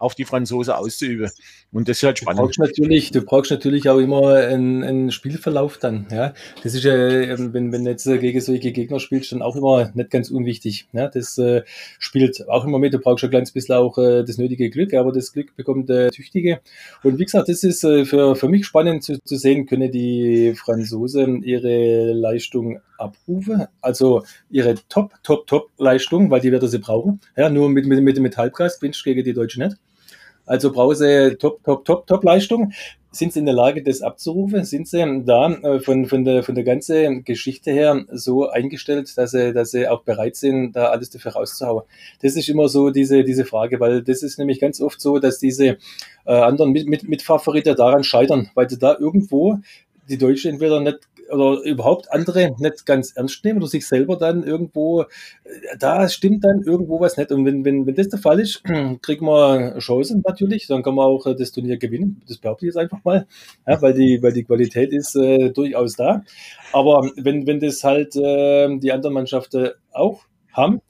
auf 0.00 0.14
die 0.14 0.24
Franzosen 0.24 0.72
auszuüben. 0.72 1.30
Und 1.72 1.88
das 1.88 1.98
ist 1.98 2.02
halt 2.02 2.18
spannend. 2.18 2.40
Du 2.40 2.44
brauchst 2.44 2.58
natürlich, 2.58 3.10
du 3.12 3.22
brauchst 3.22 3.50
natürlich 3.50 3.88
auch 3.88 3.98
immer 3.98 4.34
einen, 4.34 4.82
einen 4.82 5.10
Spielverlauf 5.12 5.78
dann. 5.78 6.06
Ja, 6.10 6.32
das 6.62 6.74
ist 6.74 6.84
ja, 6.84 6.94
ähm, 6.94 7.52
wenn 7.52 7.70
wenn 7.70 7.86
jetzt 7.86 8.04
gegen 8.04 8.40
solche 8.40 8.72
Gegner 8.72 8.98
spielst, 8.98 9.30
dann 9.30 9.42
auch 9.42 9.56
immer 9.56 9.92
nicht 9.94 10.10
ganz 10.10 10.30
unwichtig. 10.30 10.88
Ja, 10.92 11.08
das 11.08 11.38
äh, 11.38 11.62
spielt 11.98 12.48
auch 12.48 12.64
immer 12.64 12.78
mit. 12.78 12.94
Du 12.94 12.98
brauchst 12.98 13.20
schon 13.20 13.28
ein 13.28 13.32
kleines 13.32 13.52
bisschen 13.52 13.76
auch 13.76 13.98
äh, 13.98 14.24
das 14.24 14.38
nötige 14.38 14.70
Glück, 14.70 14.94
aber 14.94 15.12
das 15.12 15.32
Glück 15.32 15.54
bekommt 15.54 15.90
der 15.90 16.10
Tüchtige. 16.10 16.60
Und 17.02 17.18
wie 17.18 17.24
gesagt, 17.24 17.48
das 17.48 17.62
ist 17.62 17.84
äh, 17.84 18.04
für 18.06 18.34
für 18.34 18.48
mich 18.48 18.66
spannend 18.66 19.04
zu, 19.04 19.22
zu 19.22 19.36
sehen, 19.36 19.66
können 19.66 19.92
die 19.92 20.54
Franzosen 20.56 21.42
ihre 21.42 22.12
Leistung 22.14 22.80
abrufen, 22.96 23.66
also 23.80 24.24
ihre 24.50 24.74
Top, 24.88 25.12
Top, 25.22 25.46
Top 25.46 25.68
Leistung, 25.78 26.30
weil 26.30 26.40
die 26.40 26.52
werden 26.52 26.68
sie 26.68 26.78
brauchen. 26.78 27.20
Ja, 27.36 27.50
nur 27.50 27.68
mit 27.68 27.86
mit 27.86 28.02
mit 28.02 28.16
dem 28.16 28.22
Metallpreis 28.22 28.80
gewinnst 28.80 29.04
gegen 29.04 29.24
die 29.24 29.34
Deutschen 29.34 29.62
nicht. 29.62 29.76
Also 30.50 30.72
Brause 30.72 31.36
Top, 31.38 31.62
Top, 31.62 31.84
Top, 31.84 32.08
Top 32.08 32.24
Leistung. 32.24 32.72
Sind 33.12 33.32
sie 33.32 33.38
in 33.38 33.46
der 33.46 33.54
Lage, 33.54 33.84
das 33.84 34.02
abzurufen? 34.02 34.64
Sind 34.64 34.88
sie 34.88 35.22
da 35.24 35.48
äh, 35.48 35.78
von, 35.78 36.06
von, 36.06 36.24
der, 36.24 36.42
von 36.42 36.56
der 36.56 36.64
ganzen 36.64 37.24
Geschichte 37.24 37.70
her 37.70 38.04
so 38.10 38.48
eingestellt, 38.48 39.16
dass 39.16 39.30
sie, 39.30 39.52
dass 39.52 39.70
sie 39.70 39.86
auch 39.86 40.02
bereit 40.02 40.34
sind, 40.34 40.72
da 40.72 40.86
alles 40.86 41.10
dafür 41.10 41.34
rauszuhauen? 41.34 41.84
Das 42.20 42.34
ist 42.34 42.48
immer 42.48 42.68
so 42.68 42.90
diese, 42.90 43.22
diese 43.22 43.44
Frage, 43.44 43.78
weil 43.78 44.02
das 44.02 44.24
ist 44.24 44.40
nämlich 44.40 44.58
ganz 44.58 44.80
oft 44.80 45.00
so, 45.00 45.20
dass 45.20 45.38
diese 45.38 45.78
äh, 46.26 46.32
anderen 46.32 46.72
mit, 46.72 46.88
mit, 46.88 47.04
daran 47.78 48.02
scheitern, 48.02 48.50
weil 48.54 48.68
sie 48.68 48.78
da 48.78 48.96
irgendwo 48.98 49.58
die 50.08 50.18
Deutsche 50.18 50.48
entweder 50.48 50.80
nicht 50.80 50.98
oder 51.30 51.62
überhaupt 51.62 52.12
andere 52.12 52.54
nicht 52.58 52.86
ganz 52.86 53.12
ernst 53.12 53.44
nehmen 53.44 53.58
oder 53.58 53.68
sich 53.68 53.86
selber 53.86 54.16
dann 54.16 54.42
irgendwo, 54.42 55.04
da 55.78 56.08
stimmt 56.08 56.44
dann 56.44 56.62
irgendwo 56.62 57.00
was 57.00 57.16
nicht. 57.16 57.32
Und 57.32 57.44
wenn, 57.44 57.64
wenn, 57.64 57.86
wenn 57.86 57.94
das 57.94 58.08
der 58.08 58.18
Fall 58.18 58.40
ist, 58.40 58.62
kriegen 59.02 59.26
wir 59.26 59.78
Chancen 59.78 60.22
natürlich, 60.26 60.66
dann 60.66 60.82
kann 60.82 60.94
man 60.94 61.06
auch 61.06 61.26
äh, 61.26 61.34
das 61.34 61.52
Turnier 61.52 61.78
gewinnen. 61.78 62.22
Das 62.28 62.38
behaupte 62.38 62.66
ich 62.66 62.68
jetzt 62.74 62.76
einfach 62.76 63.02
mal, 63.04 63.26
ja, 63.66 63.80
weil, 63.80 63.94
die, 63.94 64.22
weil 64.22 64.32
die 64.32 64.44
Qualität 64.44 64.92
ist 64.92 65.16
äh, 65.16 65.50
durchaus 65.50 65.96
da. 65.96 66.24
Aber 66.72 67.10
wenn, 67.16 67.46
wenn 67.46 67.60
das 67.60 67.82
halt 67.84 68.16
äh, 68.16 68.78
die 68.78 68.92
anderen 68.92 69.14
Mannschaften 69.14 69.70
auch 69.92 70.22
haben, 70.52 70.80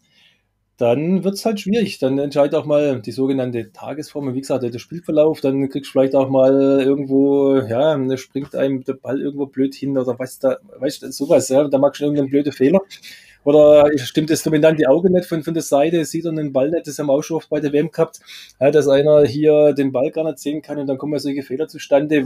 dann 0.81 1.25
wird 1.25 1.35
es 1.35 1.45
halt 1.45 1.61
schwierig. 1.61 1.99
Dann 1.99 2.19
entscheidet 2.19 2.55
auch 2.55 2.65
mal 2.65 3.01
die 3.03 3.13
sogenannte 3.13 3.71
Tagesform, 3.71 4.35
wie 4.35 4.41
gesagt, 4.41 4.63
der 4.63 4.79
Spielverlauf, 4.79 5.43
dann 5.43 5.69
kriegst 5.69 5.89
du 5.89 5.93
vielleicht 5.93 6.15
auch 6.15 6.31
mal 6.31 6.81
irgendwo, 6.81 7.57
ja, 7.57 7.97
da 7.99 8.17
springt 8.17 8.55
einem 8.55 8.83
der 8.85 8.95
Ball 8.95 9.21
irgendwo 9.21 9.47
blöd 9.47 9.75
hin 9.75 9.99
oder 9.99 10.19
was 10.19 10.39
da, 10.39 10.57
weißt 10.79 11.03
du, 11.03 11.13
sowas, 11.13 11.51
ja, 11.51 11.69
da 11.69 11.77
magst 11.77 12.01
du 12.01 12.05
irgendeinen 12.05 12.31
blöden 12.31 12.53
Fehler. 12.53 12.81
Oder 13.45 13.91
stimmt 13.99 14.31
das 14.31 14.43
dominante 14.43 14.89
Auge 14.89 15.11
nicht 15.11 15.27
von, 15.27 15.43
von 15.43 15.55
der 15.55 15.63
Seite, 15.63 16.05
sieht 16.05 16.25
er 16.25 16.33
den 16.33 16.53
Ball 16.53 16.71
nicht, 16.71 16.87
das 16.87 16.99
haben 16.99 17.07
wir 17.07 17.13
auch 17.13 17.23
schon 17.23 17.39
oft 17.39 17.51
bei 17.51 17.61
der 17.61 17.73
WM 17.73 17.91
gehabt, 17.91 18.21
ja, 18.59 18.71
dass 18.71 18.89
einer 18.89 19.25
hier 19.25 19.75
den 19.75 19.93
Ball 19.93 20.11
gar 20.11 20.25
nicht 20.25 20.39
sehen 20.39 20.63
kann 20.63 20.79
und 20.79 20.87
dann 20.87 20.99
kommen 20.99 21.19
solche 21.19 21.43
Fehler 21.43 21.69
zustande. 21.69 22.25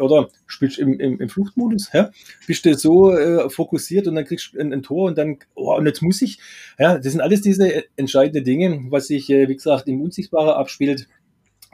Oder 0.00 0.28
spielst 0.46 0.78
im, 0.78 0.98
im, 0.98 1.20
im 1.20 1.28
Fluchtmodus, 1.28 1.90
ja? 1.92 2.10
bist 2.46 2.64
du 2.64 2.74
so 2.74 3.12
äh, 3.12 3.50
fokussiert 3.50 4.06
und 4.06 4.14
dann 4.14 4.24
kriegst 4.24 4.54
du 4.54 4.60
ein, 4.60 4.72
ein, 4.72 4.82
Tor 4.82 5.08
und 5.08 5.18
dann, 5.18 5.38
oh, 5.54 5.74
und 5.76 5.86
jetzt 5.86 6.02
muss 6.02 6.22
ich. 6.22 6.38
Ja, 6.78 6.98
das 6.98 7.12
sind 7.12 7.20
alles 7.20 7.42
diese 7.42 7.84
entscheidenden 7.96 8.44
Dinge, 8.44 8.86
was 8.90 9.08
sich, 9.08 9.30
äh, 9.30 9.48
wie 9.48 9.56
gesagt, 9.56 9.88
im 9.88 10.00
Unsichtbaren 10.00 10.50
abspielt 10.50 11.08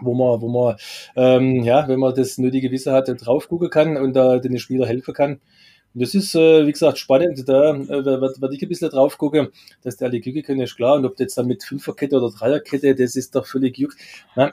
wo 0.00 0.14
man, 0.14 0.40
wo 0.40 0.48
man, 0.48 0.76
ähm, 1.16 1.62
ja, 1.62 1.88
wenn 1.88 1.98
man 1.98 2.14
das 2.14 2.38
nötige 2.38 2.70
Wissen 2.70 2.92
hat, 2.92 3.08
drauf 3.18 3.48
gucken 3.48 3.70
kann 3.70 3.96
und 3.96 4.14
da 4.14 4.38
den 4.38 4.58
Spieler 4.58 4.86
helfen 4.86 5.14
kann. 5.14 5.40
Und 5.96 6.02
das 6.02 6.14
ist, 6.14 6.34
äh, 6.34 6.66
wie 6.66 6.72
gesagt, 6.72 6.98
spannend. 6.98 7.48
Da 7.48 7.74
äh, 7.74 8.04
werde 8.04 8.54
ich 8.54 8.62
ein 8.62 8.68
bisschen 8.68 8.90
drauf 8.90 9.16
gucken, 9.16 9.48
dass 9.82 9.96
die 9.96 10.04
alle 10.04 10.20
Küche 10.20 10.42
können, 10.42 10.60
ist 10.60 10.76
klar. 10.76 10.96
Und 10.96 11.06
ob 11.06 11.18
jetzt 11.18 11.38
dann 11.38 11.46
mit 11.46 11.64
Fünferkette 11.64 12.16
oder 12.16 12.30
Dreierkette, 12.30 12.94
das 12.94 13.16
ist 13.16 13.34
doch 13.34 13.46
völlig 13.46 13.78
juckt. 13.78 13.96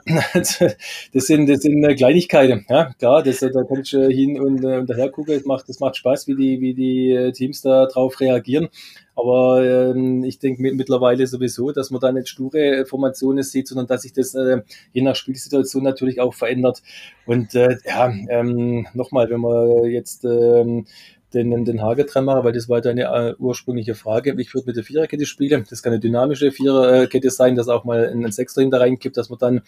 Das 1.12 1.26
sind, 1.26 1.48
das 1.48 1.60
sind 1.60 1.84
äh, 1.84 1.94
Kleinigkeiten. 1.94 2.64
Ja, 2.70 2.94
klar, 2.98 3.22
das, 3.22 3.40
da 3.40 3.62
kannst 3.68 3.92
du 3.92 4.08
hin 4.08 4.40
und, 4.40 4.64
und 4.64 4.88
daher 4.88 5.10
gucken. 5.10 5.34
Das 5.34 5.44
macht, 5.44 5.68
das 5.68 5.80
macht 5.80 5.96
Spaß, 5.96 6.28
wie 6.28 6.34
die, 6.34 6.60
wie 6.62 6.74
die 6.74 7.32
Teams 7.34 7.60
da 7.60 7.86
drauf 7.86 8.18
reagieren. 8.20 8.68
Aber 9.16 9.64
ähm, 9.64 10.24
ich 10.24 10.38
denke 10.38 10.62
mittlerweile 10.74 11.26
sowieso, 11.26 11.72
dass 11.72 11.90
man 11.90 12.00
da 12.00 12.12
nicht 12.12 12.28
sture 12.28 12.84
Formationen 12.86 13.42
sieht, 13.42 13.68
sondern 13.68 13.86
dass 13.86 14.02
sich 14.02 14.12
das 14.12 14.34
äh, 14.34 14.62
je 14.92 15.02
nach 15.02 15.16
Spielsituation 15.16 15.82
natürlich 15.82 16.20
auch 16.20 16.34
verändert. 16.34 16.82
Und 17.26 17.54
äh, 17.54 17.78
ja, 17.86 18.12
ähm, 18.28 18.86
nochmal, 18.94 19.30
wenn 19.30 19.40
man 19.40 19.84
jetzt 19.84 20.24
ähm, 20.24 20.86
den, 21.34 21.64
den 21.64 21.82
Hage 21.82 22.04
dran 22.04 22.24
machen, 22.24 22.44
weil 22.44 22.52
das 22.52 22.68
war 22.68 22.80
deine 22.80 23.02
äh, 23.02 23.34
ursprüngliche 23.38 23.94
Frage. 23.94 24.34
Ich 24.38 24.54
würde 24.54 24.68
mit 24.68 24.76
der 24.76 24.84
Viererkette 24.84 25.26
spielen. 25.26 25.64
Das 25.68 25.82
kann 25.82 25.92
eine 25.92 26.00
dynamische 26.00 26.52
Viererkette 26.52 27.30
sein, 27.30 27.56
dass 27.56 27.68
auch 27.68 27.84
mal 27.84 28.08
ein 28.08 28.30
Sechster 28.30 28.62
hinter 28.62 28.80
reinkippt, 28.80 29.16
dass 29.16 29.28
man 29.28 29.38
dann 29.38 29.62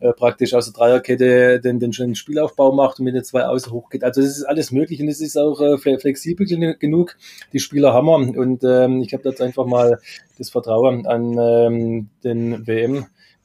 äh, 0.00 0.12
praktisch 0.12 0.54
aus 0.54 0.66
der 0.66 0.74
Dreierkette 0.74 1.60
den, 1.60 1.80
den 1.80 1.92
schönen 1.92 2.14
Spielaufbau 2.14 2.72
macht 2.72 2.98
und 2.98 3.04
mit 3.04 3.14
den 3.14 3.24
zwei 3.24 3.44
Außen 3.44 3.72
hochgeht. 3.72 4.04
Also 4.04 4.20
das 4.20 4.38
ist 4.38 4.44
alles 4.44 4.70
möglich 4.70 5.00
und 5.00 5.08
es 5.08 5.20
ist 5.20 5.36
auch 5.36 5.60
äh, 5.60 5.78
flexibel 5.98 6.46
genug. 6.78 7.16
Die 7.52 7.58
Spieler 7.58 7.92
haben 7.92 8.06
wir 8.06 8.38
und 8.38 8.64
ähm, 8.64 8.87
ich 9.02 9.12
habe 9.14 9.28
jetzt 9.28 9.40
einfach 9.40 9.66
mal 9.66 10.00
das 10.38 10.50
Vertrauen 10.50 11.06
an 11.06 11.36
ähm, 11.38 12.08
den 12.24 12.66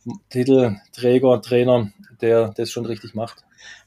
WM-Titelträger, 0.06 1.42
Trainer, 1.42 1.92
der 2.22 2.50
das 2.50 2.72
schon 2.72 2.86
richtig 2.86 3.16
macht. 3.16 3.44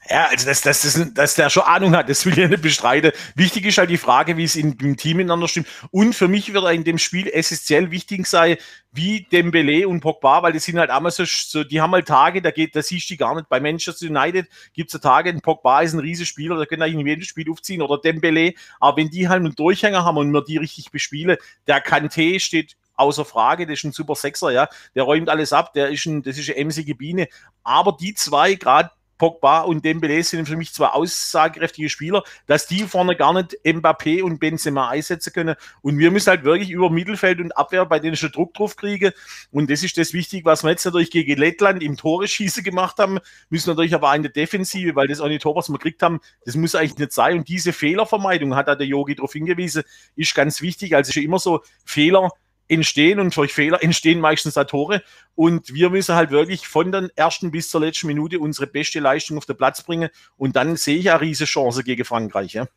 Ja, 0.09 0.27
also 0.29 0.45
dass, 0.45 0.61
dass, 0.61 0.81
dass, 0.83 1.13
dass 1.13 1.35
der 1.35 1.49
schon 1.49 1.63
Ahnung 1.63 1.95
hat, 1.95 2.07
das 2.07 2.25
will 2.25 2.37
ich 2.39 2.49
nicht 2.49 2.61
bestreiten. 2.61 3.11
Wichtig 3.35 3.65
ist 3.65 3.77
halt 3.77 3.89
die 3.89 3.97
Frage, 3.97 4.37
wie 4.37 4.45
es 4.45 4.55
in, 4.55 4.73
im 4.79 4.95
Team 4.95 5.17
miteinander 5.17 5.49
stimmt. 5.49 5.67
Und 5.91 6.13
für 6.13 6.29
mich 6.29 6.53
wird 6.53 6.71
in 6.71 6.85
dem 6.85 6.97
Spiel 6.97 7.27
essentiell 7.27 7.91
wichtig 7.91 8.25
sein, 8.25 8.55
wie 8.93 9.27
Dembele 9.29 9.87
und 9.87 9.99
Pogba, 9.99 10.43
weil 10.43 10.53
die 10.53 10.59
sind 10.59 10.79
halt 10.79 10.91
einmal 10.91 11.11
so, 11.11 11.25
so 11.25 11.63
die 11.65 11.81
haben 11.81 11.91
halt 11.91 12.07
Tage, 12.07 12.41
da 12.41 12.51
geht, 12.51 12.75
da 12.75 12.81
siehst 12.81 13.09
du 13.09 13.13
die 13.13 13.17
gar 13.17 13.35
nicht. 13.35 13.49
Bei 13.49 13.59
Manchester 13.59 14.07
United 14.07 14.47
gibt 14.73 14.89
es 14.89 14.93
ja 14.93 14.99
Tage, 14.99 15.29
ein 15.29 15.41
Pogba 15.41 15.81
ist 15.81 15.93
ein 15.93 15.99
Riesenspieler, 15.99 16.55
da 16.55 16.65
können 16.65 16.83
eigentlich 16.83 17.01
in 17.01 17.07
jedem 17.07 17.23
Spiel 17.23 17.51
aufziehen 17.51 17.81
oder 17.81 17.99
Dembele. 17.99 18.53
Aber 18.79 18.97
wenn 18.97 19.09
die 19.09 19.27
halt 19.27 19.41
einen 19.41 19.55
Durchhänger 19.55 20.05
haben 20.05 20.17
und 20.17 20.31
wir 20.31 20.43
die 20.43 20.57
richtig 20.57 20.89
bespielen, 20.89 21.35
der 21.67 21.83
Kanté 21.83 22.39
steht 22.39 22.77
außer 22.97 23.25
Frage, 23.25 23.65
das 23.65 23.79
ist 23.79 23.83
ein 23.85 23.91
super 23.93 24.15
Sechser, 24.15 24.51
ja, 24.51 24.67
der 24.95 25.03
räumt 25.03 25.29
alles 25.29 25.53
ab, 25.53 25.73
der 25.73 25.89
ist 25.89 26.05
ein, 26.05 26.23
das 26.23 26.37
ist 26.37 26.49
eine 26.49 26.57
emsige 26.57 26.95
Biene. 26.95 27.27
Aber 27.63 27.95
die 27.99 28.13
zwei, 28.13 28.55
gerade 28.55 28.91
Pogba 29.17 29.61
und 29.61 29.83
Dembele 29.83 30.23
sind 30.23 30.47
für 30.47 30.57
mich 30.57 30.73
zwei 30.73 30.87
aussagekräftige 30.87 31.89
Spieler, 31.89 32.23
dass 32.45 32.67
die 32.67 32.83
vorne 32.83 33.15
gar 33.15 33.33
nicht 33.33 33.57
Mbappé 33.63 34.21
und 34.21 34.39
Benzema 34.39 34.89
einsetzen 34.89 35.33
können. 35.33 35.55
Und 35.81 35.97
wir 35.97 36.11
müssen 36.11 36.29
halt 36.29 36.43
wirklich 36.43 36.69
über 36.69 36.89
Mittelfeld 36.89 37.39
und 37.39 37.55
Abwehr 37.57 37.85
bei 37.85 37.99
denen 37.99 38.15
schon 38.15 38.31
Druck 38.31 38.53
drauf 38.53 38.75
kriegen. 38.75 39.11
Und 39.51 39.69
das 39.69 39.83
ist 39.83 39.97
das 39.97 40.13
Wichtige, 40.13 40.45
was 40.45 40.63
wir 40.63 40.71
jetzt 40.71 40.85
natürlich 40.85 41.11
gegen 41.11 41.37
Lettland 41.37 41.81
im 41.81 41.97
Tore 41.97 42.27
schießen 42.27 42.63
gemacht 42.63 42.97
haben, 42.99 43.19
müssen 43.49 43.69
natürlich 43.69 43.95
aber 43.95 44.15
in 44.15 44.23
der 44.23 44.31
Defensive, 44.31 44.95
weil 44.95 45.07
das 45.07 45.19
auch 45.19 45.27
nicht 45.27 45.41
Tor, 45.41 45.55
was 45.55 45.69
wir 45.69 45.73
gekriegt 45.73 46.03
haben, 46.03 46.19
das 46.45 46.55
muss 46.55 46.75
eigentlich 46.75 46.97
nicht 46.97 47.13
sein. 47.13 47.39
Und 47.39 47.47
diese 47.47 47.73
Fehlervermeidung 47.73 48.55
hat 48.55 48.67
da 48.67 48.75
der 48.75 48.87
Yogi 48.87 49.15
darauf 49.15 49.33
hingewiesen, 49.33 49.83
ist 50.15 50.35
ganz 50.35 50.61
wichtig. 50.61 50.95
Also 50.95 51.09
ist 51.09 51.17
immer 51.17 51.39
so 51.39 51.61
Fehler 51.85 52.29
entstehen 52.67 53.19
und 53.19 53.35
durch 53.35 53.53
Fehler 53.53 53.83
entstehen 53.83 54.19
meistens 54.19 54.55
da 54.55 54.63
Tore. 54.63 55.03
Und 55.35 55.73
wir 55.73 55.89
müssen 55.89 56.15
halt 56.15 56.31
wirklich 56.31 56.67
von 56.67 56.91
der 56.91 57.09
ersten 57.15 57.51
bis 57.51 57.69
zur 57.69 57.81
letzten 57.81 58.07
Minute 58.07 58.39
unsere 58.39 58.67
beste 58.67 58.99
Leistung 58.99 59.37
auf 59.37 59.45
den 59.45 59.57
Platz 59.57 59.81
bringen. 59.83 60.09
Und 60.37 60.55
dann 60.55 60.75
sehe 60.75 60.97
ich 60.97 61.09
eine 61.09 61.21
riesige 61.21 61.49
Chance 61.49 61.83
gegen 61.83 62.05
Frankreich. 62.05 62.53
Ja? 62.53 62.67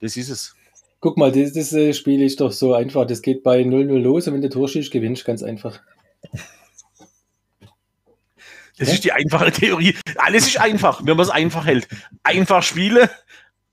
Das 0.00 0.16
ist 0.16 0.28
es. 0.28 0.54
Guck 1.00 1.16
mal, 1.16 1.32
das, 1.32 1.72
äh, 1.72 1.92
Spiel 1.94 2.22
ist 2.22 2.40
doch 2.40 2.52
so 2.52 2.74
einfach. 2.74 3.06
Das 3.06 3.22
geht 3.22 3.42
bei 3.42 3.62
0-0 3.62 3.98
los 3.98 4.28
und 4.28 4.34
wenn 4.34 4.40
der 4.40 4.50
Tor 4.50 4.68
schießt, 4.68 4.92
gewinnst 4.92 5.24
ganz 5.24 5.42
einfach. 5.42 5.80
Das 8.78 8.88
ja? 8.88 8.94
ist 8.94 9.04
die 9.04 9.12
einfache 9.12 9.52
Theorie. 9.52 9.94
Alles 10.16 10.46
ist 10.46 10.58
einfach, 10.58 11.00
wenn 11.04 11.16
man 11.16 11.24
es 11.24 11.30
einfach 11.30 11.66
hält. 11.66 11.86
Einfach 12.22 12.62
spielen, 12.62 13.08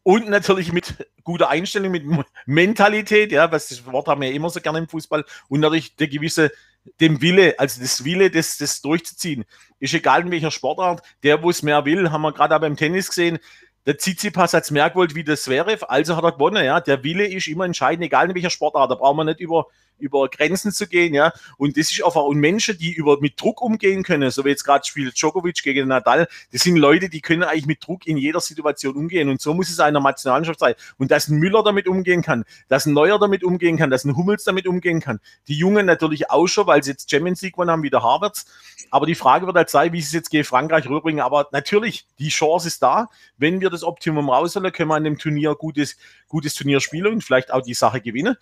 und 0.10 0.28
natürlich 0.28 0.74
mit 0.74 1.08
guter 1.24 1.50
Einstellung, 1.50 1.92
mit 1.92 2.04
Mentalität, 2.48 3.32
ja, 3.32 3.52
was 3.52 3.70
das 3.70 3.86
Wort 3.86 4.08
haben 4.08 4.22
wir 4.22 4.30
ja 4.30 4.34
immer 4.34 4.50
so 4.50 4.60
gerne 4.60 4.80
im 4.80 4.88
Fußball. 4.88 5.24
Und 5.50 5.60
natürlich 5.60 5.96
der 5.98 6.08
gewisse, 6.08 6.52
dem 7.00 7.22
Wille, 7.22 7.54
also 7.60 7.80
das 7.80 8.04
Wille, 8.04 8.32
das, 8.32 8.58
das 8.58 8.82
durchzuziehen. 8.82 9.46
Ist 9.80 9.94
egal 9.94 10.22
in 10.22 10.32
welcher 10.32 10.50
Sportart, 10.50 11.04
der, 11.22 11.44
wo 11.44 11.52
es 11.52 11.62
mehr 11.62 11.86
will, 11.86 12.10
haben 12.10 12.24
wir 12.24 12.34
gerade 12.34 12.56
auch 12.56 12.60
beim 12.60 12.76
Tennis 12.76 13.10
gesehen, 13.10 13.38
der 13.86 14.00
Tsitsipas 14.00 14.56
hat 14.56 14.64
es 14.64 14.72
mehr 14.72 14.90
gewollt 14.90 15.14
wie 15.14 15.24
das 15.24 15.44
Zverev, 15.44 15.86
also 15.88 16.16
hat 16.16 16.24
er 16.24 16.32
gewonnen, 16.32 16.66
ja. 16.66 16.80
Der 16.82 17.04
Wille 17.04 17.28
ist 17.28 17.48
immer 17.48 17.66
entscheidend, 17.66 18.04
egal 18.04 18.30
in 18.30 18.34
welcher 18.34 18.50
Sportart. 18.50 18.90
Da 18.90 18.96
brauchen 18.96 19.18
wir 19.18 19.26
nicht 19.26 19.40
über, 19.40 19.68
über 20.00 20.28
Grenzen 20.30 20.72
zu 20.72 20.88
gehen, 20.88 21.14
ja. 21.14 21.34
Und 21.58 21.78
das 21.78 21.92
ist 21.92 22.04
einfach, 22.04 22.24
und 22.24 22.38
Menschen, 22.38 22.78
die 22.78 22.94
über, 22.94 23.20
mit 23.20 23.40
Druck 23.40 23.62
umgehen 23.62 24.04
können, 24.04 24.32
so 24.32 24.46
wie 24.46 24.50
jetzt 24.50 24.64
gerade 24.64 24.86
spielt 24.86 25.16
Djokovic 25.16 25.62
gegen 25.64 25.88
Nadal, 25.88 26.28
das 26.52 26.62
sind 26.62 26.78
Leute, 26.78 27.10
die 27.10 27.22
können 27.22 27.44
eigentlich 27.44 27.66
mit 27.66 27.86
Druck 27.86 28.08
in 28.08 28.18
jeder 28.18 28.40
Situation 28.40 28.96
umgehen. 28.96 29.30
Und 29.30 29.42
so 29.42 29.54
muss 29.54 29.70
es 29.70 29.80
einer 29.80 30.00
Nationalmannschaft 30.00 30.60
sein. 30.60 30.76
Und 30.98 31.12
dass 31.12 31.28
ein 31.28 31.38
Müller 31.38 31.64
damit 31.64 31.88
umgehen 31.88 32.22
kann, 32.22 32.46
dass 32.68 32.86
ein 32.86 32.94
Neuer 32.94 33.20
damit 33.20 33.44
umgehen 33.44 33.78
kann, 33.78 33.90
dass 33.90 34.06
ein 34.06 34.16
Hummels 34.16 34.44
damit 34.44 34.68
umgehen 34.68 35.00
kann. 35.00 35.20
Die 35.48 35.56
Jungen 35.56 35.86
natürlich 35.86 36.30
auch 36.30 36.48
schon, 36.48 36.68
weil 36.68 36.84
sie 36.84 36.92
jetzt 36.92 37.10
Champions 37.10 37.42
League 37.42 37.54
gewonnen 37.54 37.72
haben, 37.72 37.84
wie 37.84 37.90
der 37.90 38.04
Harvards. 38.04 38.46
Aber 38.92 39.06
die 39.06 39.16
Frage 39.16 39.46
wird 39.46 39.56
halt 39.56 39.70
sein, 39.70 39.94
wie 39.94 40.02
sie 40.02 40.08
es 40.08 40.14
jetzt 40.14 40.30
gegen 40.30 40.44
Frankreich 40.44 40.86
rüberbringen. 40.86 41.22
Aber 41.22 41.48
natürlich, 41.52 42.08
die 42.18 42.30
Chance 42.30 42.68
ist 42.68 42.82
da. 42.82 43.10
Wenn 43.38 43.62
wir 43.62 43.70
das 43.70 43.84
Optimum 43.84 44.30
rausholen, 44.30 44.72
können 44.72 44.90
wir 44.90 44.96
an 44.96 45.04
dem 45.04 45.18
Turnier 45.18 45.56
gutes, 45.56 45.98
gutes 46.28 46.56
Turnier 46.56 46.80
spielen 46.80 47.14
und 47.14 47.24
vielleicht 47.24 47.52
auch 47.52 47.62
die 47.62 47.74
Sache 47.74 48.02
gewinnen. 48.02 48.36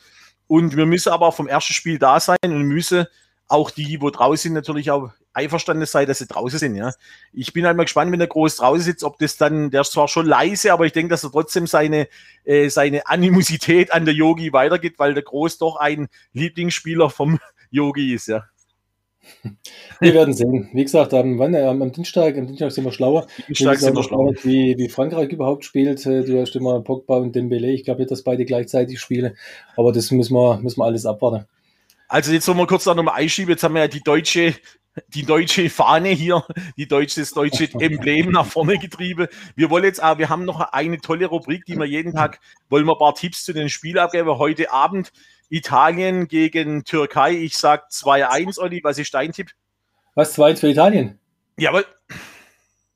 Und 0.47 0.75
wir 0.75 0.85
müssen 0.85 1.11
aber 1.11 1.31
vom 1.31 1.47
ersten 1.47 1.73
Spiel 1.73 1.99
da 1.99 2.19
sein 2.19 2.37
und 2.43 2.63
müssen 2.63 3.05
auch 3.47 3.71
die, 3.71 4.01
wo 4.01 4.09
draußen 4.09 4.43
sind, 4.43 4.53
natürlich 4.53 4.91
auch 4.91 5.11
einverstanden 5.33 5.85
sein, 5.85 6.07
dass 6.07 6.17
sie 6.17 6.25
draußen 6.25 6.59
sind. 6.59 6.75
Ja. 6.75 6.91
Ich 7.31 7.53
bin 7.53 7.65
halt 7.65 7.77
mal 7.77 7.83
gespannt, 7.83 8.11
wenn 8.11 8.19
der 8.19 8.27
Groß 8.27 8.57
draußen 8.57 8.83
sitzt, 8.83 9.03
ob 9.03 9.19
das 9.19 9.37
dann, 9.37 9.69
der 9.69 9.81
ist 9.81 9.91
zwar 9.91 10.07
schon 10.07 10.25
leise, 10.25 10.73
aber 10.73 10.85
ich 10.85 10.93
denke, 10.93 11.11
dass 11.11 11.23
er 11.23 11.31
trotzdem 11.31 11.67
seine, 11.67 12.07
äh, 12.43 12.69
seine 12.69 13.07
Animosität 13.07 13.93
an 13.93 14.05
der 14.05 14.15
Yogi 14.15 14.51
weitergeht, 14.51 14.95
weil 14.97 15.13
der 15.13 15.23
Groß 15.23 15.59
doch 15.59 15.77
ein 15.77 16.07
Lieblingsspieler 16.33 17.09
vom 17.09 17.39
Yogi 17.69 18.13
ist. 18.13 18.27
Ja. 18.27 18.45
Wir 19.99 20.13
werden 20.13 20.33
sehen. 20.33 20.69
Wie 20.73 20.83
gesagt, 20.83 21.13
am, 21.13 21.39
wann, 21.39 21.55
am, 21.55 21.81
am 21.81 21.91
Dienstag, 21.91 22.37
am 22.37 22.47
Dienstag 22.47 22.71
sind 22.71 22.83
wir 22.83 22.91
schlauer. 22.91 23.27
Dienstag 23.47 23.77
sind 23.77 23.95
wir 23.95 24.03
schlauer. 24.03 24.33
Wie, 24.43 24.77
wie 24.77 24.89
Frankreich 24.89 25.29
überhaupt 25.29 25.65
spielt. 25.65 26.05
Äh, 26.05 26.23
du 26.23 26.39
hast 26.39 26.55
immer 26.55 26.81
Pogba 26.81 27.17
und 27.17 27.35
Dembele. 27.35 27.71
Ich 27.71 27.83
glaube 27.83 28.01
nicht, 28.01 28.11
dass 28.11 28.23
beide 28.23 28.45
gleichzeitig 28.45 28.99
spielen. 28.99 29.35
Aber 29.75 29.91
das 29.91 30.11
müssen 30.11 30.33
wir, 30.33 30.59
müssen 30.61 30.79
wir 30.79 30.85
alles 30.85 31.05
abwarten. 31.05 31.45
Also 32.07 32.31
jetzt 32.31 32.47
wir 32.47 32.67
kurz 32.67 32.85
noch 32.85 32.95
mal 32.95 33.13
einschieben. 33.13 33.51
Jetzt 33.51 33.63
haben 33.63 33.73
wir 33.73 33.81
ja 33.81 33.87
die 33.87 34.03
deutsche, 34.03 34.53
die 35.09 35.23
deutsche 35.23 35.69
Fahne 35.69 36.09
hier, 36.09 36.43
die 36.77 36.87
deutsche, 36.87 37.19
das 37.19 37.31
deutsche 37.31 37.69
Emblem 37.79 38.31
nach 38.31 38.45
vorne 38.45 38.77
getrieben. 38.77 39.27
Wir 39.55 39.69
wollen 39.69 39.83
jetzt 39.83 40.03
auch, 40.03 40.17
wir 40.17 40.29
haben 40.29 40.45
noch 40.45 40.59
eine 40.59 40.99
tolle 40.99 41.27
Rubrik, 41.27 41.65
die 41.65 41.75
wir 41.75 41.85
jeden 41.85 42.13
Tag, 42.13 42.39
wollen 42.69 42.85
wir 42.85 42.93
ein 42.93 42.99
paar 42.99 43.15
Tipps 43.15 43.43
zu 43.43 43.53
den 43.53 43.69
Spielen 43.69 43.99
abgeben. 43.99 44.29
Heute 44.37 44.71
Abend 44.71 45.11
Italien 45.49 46.27
gegen 46.27 46.83
Türkei. 46.83 47.33
Ich 47.33 47.57
sag 47.57 47.89
2-1, 47.89 48.59
Olli. 48.59 48.81
Was 48.83 48.97
ist 48.97 49.13
dein 49.13 49.31
Tipp? 49.31 49.51
Was, 50.15 50.37
2-1 50.37 50.57
für 50.57 50.69
Italien? 50.69 51.19
Jawohl. 51.57 51.85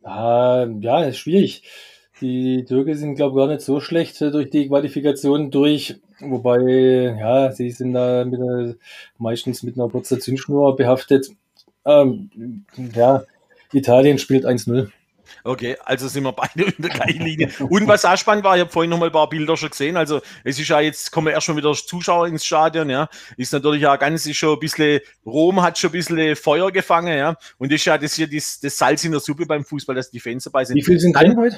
Ah, 0.04 0.68
ja, 0.80 1.04
ist 1.04 1.18
schwierig. 1.18 1.64
Die 2.22 2.66
Türken 2.66 2.96
sind, 2.96 3.16
glaube 3.16 3.40
ich, 3.40 3.46
gar 3.46 3.52
nicht 3.52 3.62
so 3.62 3.80
schlecht 3.80 4.22
durch 4.22 4.50
die 4.50 4.68
Qualifikation 4.68 5.50
durch. 5.50 6.00
Wobei, 6.20 7.16
ja, 7.20 7.52
sie 7.52 7.72
sind 7.72 7.94
da 7.94 8.26
mit 8.26 8.40
einer, 8.40 8.76
meistens 9.18 9.64
mit 9.64 9.76
einer 9.76 9.90
kurzen 9.90 10.22
Zündschnur 10.22 10.76
behaftet. 10.76 11.32
Ähm, 11.86 12.65
ja, 12.94 13.24
Italien 13.74 14.17
spielt 14.17 14.46
1-0. 14.46 14.91
Okay, 15.44 15.78
also 15.86 16.08
sind 16.08 16.24
wir 16.24 16.34
beide 16.34 16.63
in 16.78 16.82
der 16.82 16.91
gleichen 16.91 17.24
Linie. 17.24 17.50
Und 17.70 17.88
was 17.88 18.06
auch 18.06 18.17
spannend 18.17 18.44
war, 18.44 18.56
ich 18.56 18.62
habe 18.62 18.72
vorhin 18.72 18.89
noch 18.89 19.00
mal 19.00 19.08
ein 19.08 19.12
paar 19.12 19.30
Bilder 19.30 19.58
schon 19.58 19.70
gesehen. 19.70 19.98
Also 19.98 20.22
es 20.44 20.60
ist 20.60 20.67
ja 20.67 20.80
jetzt, 20.80 21.12
kommen 21.12 21.28
erst 21.28 21.46
schon 21.46 21.58
wieder 21.58 21.74
Zuschauer 21.74 22.28
ins 22.28 22.46
Stadion, 22.46 22.89
ja. 22.89 23.10
Ist 23.38 23.54
natürlich 23.54 23.82
ja 23.82 23.96
ganz, 23.96 24.26
ist 24.26 24.38
schon 24.38 24.54
ein 24.54 24.60
bisschen, 24.60 25.00
Rom 25.26 25.62
hat 25.62 25.78
schon 25.78 25.89
ein 25.89 25.94
bisschen 25.94 26.36
Feuer 26.36 26.72
gefangen, 26.72 27.17
ja. 27.17 27.36
Und 27.58 27.72
ist 27.72 27.86
ja 27.86 27.98
das 27.98 28.15
hier 28.15 28.30
das, 28.30 28.60
das 28.60 28.78
Salz 28.78 29.04
in 29.04 29.12
der 29.12 29.20
Suppe 29.20 29.46
beim 29.46 29.65
Fußball, 29.65 29.96
dass 29.96 30.12
die 30.12 30.20
Fans 30.20 30.44
dabei 30.44 30.65
sind. 30.65 30.76
Wie 30.76 30.84
viel 30.84 31.00
sind 31.00 31.15
drin 31.15 31.38
heute? 31.38 31.58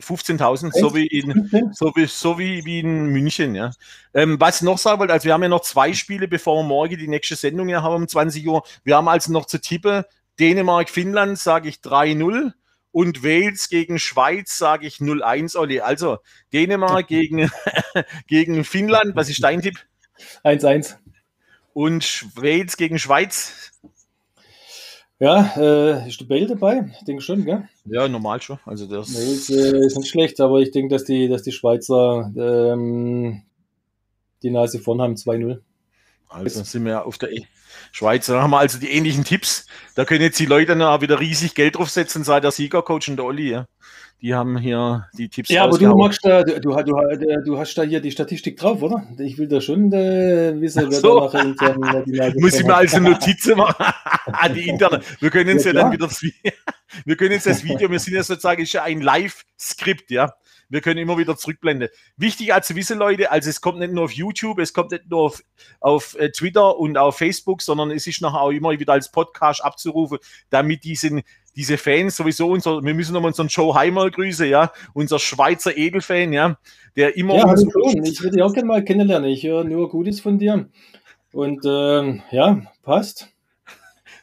15.000, 0.00 0.72
so 0.72 0.94
wie 0.94 1.06
in, 1.06 1.72
so 1.72 1.92
wie, 1.94 2.06
so 2.06 2.38
wie, 2.38 2.64
wie 2.64 2.80
in 2.80 3.06
München, 3.06 3.54
ja. 3.54 3.70
Ähm, 4.14 4.40
was 4.40 4.56
ich 4.56 4.62
noch 4.62 4.78
sagen 4.78 5.00
wollte, 5.00 5.12
also 5.12 5.24
wir 5.26 5.34
haben 5.34 5.42
ja 5.42 5.48
noch 5.48 5.62
zwei 5.62 5.92
Spiele, 5.92 6.28
bevor 6.28 6.62
wir 6.62 6.66
morgen 6.66 6.96
die 6.96 7.08
nächste 7.08 7.36
Sendung 7.36 7.72
haben 7.74 7.94
um 7.94 8.08
20 8.08 8.46
Uhr. 8.46 8.62
Wir 8.84 8.96
haben 8.96 9.08
also 9.08 9.32
noch 9.32 9.46
zu 9.46 9.60
tippen, 9.60 10.04
Dänemark, 10.38 10.88
Finnland 10.88 11.38
sage 11.38 11.68
ich 11.68 11.76
3-0 11.76 12.52
und 12.90 13.24
Wales 13.24 13.68
gegen 13.68 13.98
Schweiz 13.98 14.58
sage 14.58 14.86
ich 14.86 14.96
0-1, 14.96 15.56
Olli. 15.56 15.80
Also 15.80 16.18
Dänemark 16.52 17.08
gegen, 17.08 17.50
gegen 18.26 18.64
Finnland, 18.64 19.16
was 19.16 19.28
ist 19.28 19.42
dein 19.42 19.62
Tipp? 19.62 19.78
1-1. 20.44 20.96
Und 21.74 22.26
Wales 22.36 22.76
gegen 22.76 22.98
Schweiz? 22.98 23.72
Ja, 25.22 25.52
äh, 25.56 26.08
ist 26.08 26.20
der 26.20 26.24
Bale 26.24 26.48
dabei? 26.48 26.90
Ich 26.98 27.04
denke 27.04 27.22
schon, 27.22 27.44
gell? 27.44 27.68
Ja, 27.84 28.08
normal 28.08 28.42
schon. 28.42 28.58
Also 28.66 28.86
das 28.86 29.14
Wales 29.14 29.48
äh, 29.50 29.86
ist 29.86 29.96
nicht 29.96 30.08
schlecht, 30.08 30.40
aber 30.40 30.58
ich 30.58 30.72
denke, 30.72 30.92
dass 30.96 31.04
die, 31.04 31.28
dass 31.28 31.44
die 31.44 31.52
Schweizer 31.52 32.32
ähm, 32.36 33.42
die 34.42 34.50
Nase 34.50 34.80
vorn 34.80 35.00
haben, 35.00 35.14
2-0. 35.14 35.60
Also 36.32 36.62
sind 36.62 36.84
wir 36.84 37.04
auf 37.06 37.18
der 37.18 37.32
e 37.32 37.44
Schweiz. 37.92 38.26
Da 38.26 38.42
haben 38.42 38.50
wir 38.50 38.58
also 38.58 38.78
die 38.78 38.90
ähnlichen 38.90 39.24
Tipps. 39.24 39.66
Da 39.94 40.04
können 40.04 40.22
jetzt 40.22 40.38
die 40.38 40.46
Leute 40.46 40.76
dann 40.76 41.00
wieder 41.00 41.20
riesig 41.20 41.54
Geld 41.54 41.76
draufsetzen, 41.76 42.24
sei 42.24 42.40
der 42.40 42.50
Siegercoach 42.50 43.08
und 43.08 43.16
der 43.16 43.24
Olli. 43.24 43.50
Ja. 43.50 43.66
Die 44.22 44.34
haben 44.34 44.56
hier 44.56 45.08
die 45.18 45.28
Tipps. 45.28 45.48
Ja, 45.50 45.64
aber 45.64 45.76
du 45.76 45.96
magst 45.96 46.24
da, 46.24 46.44
du, 46.44 46.60
du, 46.60 46.76
du, 47.44 47.58
hast 47.58 47.74
da 47.74 47.82
hier 47.82 48.00
die 48.00 48.12
Statistik 48.12 48.56
drauf, 48.56 48.80
oder? 48.80 49.04
Ich 49.18 49.36
will 49.36 49.48
da 49.48 49.60
schon 49.60 49.92
äh, 49.92 50.54
wissen, 50.60 50.86
wer 50.88 51.00
so. 51.00 51.28
da 51.28 51.40
nachher 51.42 52.34
Muss 52.36 52.54
ich 52.54 52.64
mir 52.64 52.74
also 52.76 53.00
Notizen 53.00 53.56
machen 53.56 53.84
die 54.54 54.68
interne. 54.68 55.00
Wir 55.18 55.30
können 55.30 55.50
uns 55.50 55.64
ja, 55.64 55.72
ja 55.72 55.82
dann 55.82 55.92
wieder 55.92 56.08
wir 57.04 57.16
können 57.16 57.32
jetzt 57.32 57.46
das 57.46 57.64
Video, 57.64 57.90
wir 57.90 57.98
sind 57.98 58.14
ja 58.14 58.22
sozusagen 58.22 58.62
ist 58.62 58.72
ja 58.72 58.82
ein 58.82 59.00
Live-Skript, 59.00 60.10
ja. 60.10 60.32
Wir 60.68 60.80
können 60.80 60.98
immer 60.98 61.18
wieder 61.18 61.36
zurückblenden. 61.36 61.90
Wichtig 62.16 62.54
als 62.54 62.66
zu 62.68 62.74
wissen, 62.74 62.98
Leute, 62.98 63.30
also 63.30 63.50
es 63.50 63.60
kommt 63.60 63.78
nicht 63.78 63.92
nur 63.92 64.04
auf 64.04 64.12
YouTube, 64.12 64.58
es 64.58 64.72
kommt 64.72 64.92
nicht 64.92 65.10
nur 65.10 65.20
auf, 65.20 65.42
auf 65.80 66.18
äh, 66.18 66.30
Twitter 66.30 66.78
und 66.78 66.96
auf 66.96 67.18
Facebook, 67.18 67.60
sondern 67.60 67.90
es 67.90 68.06
ist 68.06 68.22
nachher 68.22 68.40
auch 68.40 68.50
immer 68.50 68.70
wieder 68.78 68.94
als 68.94 69.12
Podcast 69.12 69.62
abzurufen, 69.62 70.16
damit 70.48 70.84
diesen, 70.84 71.24
diese 71.56 71.76
Fans 71.76 72.16
sowieso 72.16 72.48
unser, 72.48 72.82
wir 72.82 72.94
müssen 72.94 73.12
nochmal 73.12 73.32
unseren 73.32 73.48
Joe 73.48 73.74
Heimer 73.74 74.10
grüßen, 74.10 74.48
ja, 74.48 74.72
unser 74.94 75.18
Schweizer 75.18 75.76
Edelfan, 75.76 76.32
ja, 76.32 76.56
der 76.96 77.18
immer. 77.18 77.36
Ja, 77.36 77.48
hallo. 77.48 77.92
Ich 78.02 78.22
würde 78.22 78.36
dich 78.36 78.42
auch 78.42 78.54
gerne 78.54 78.68
mal 78.68 78.82
kennenlernen. 78.82 79.28
Ich 79.28 79.44
höre 79.44 79.64
nur 79.64 79.90
Gutes 79.90 80.20
von 80.20 80.38
dir. 80.38 80.70
Und 81.32 81.64
ähm, 81.66 82.22
ja, 82.30 82.62
passt. 82.82 83.31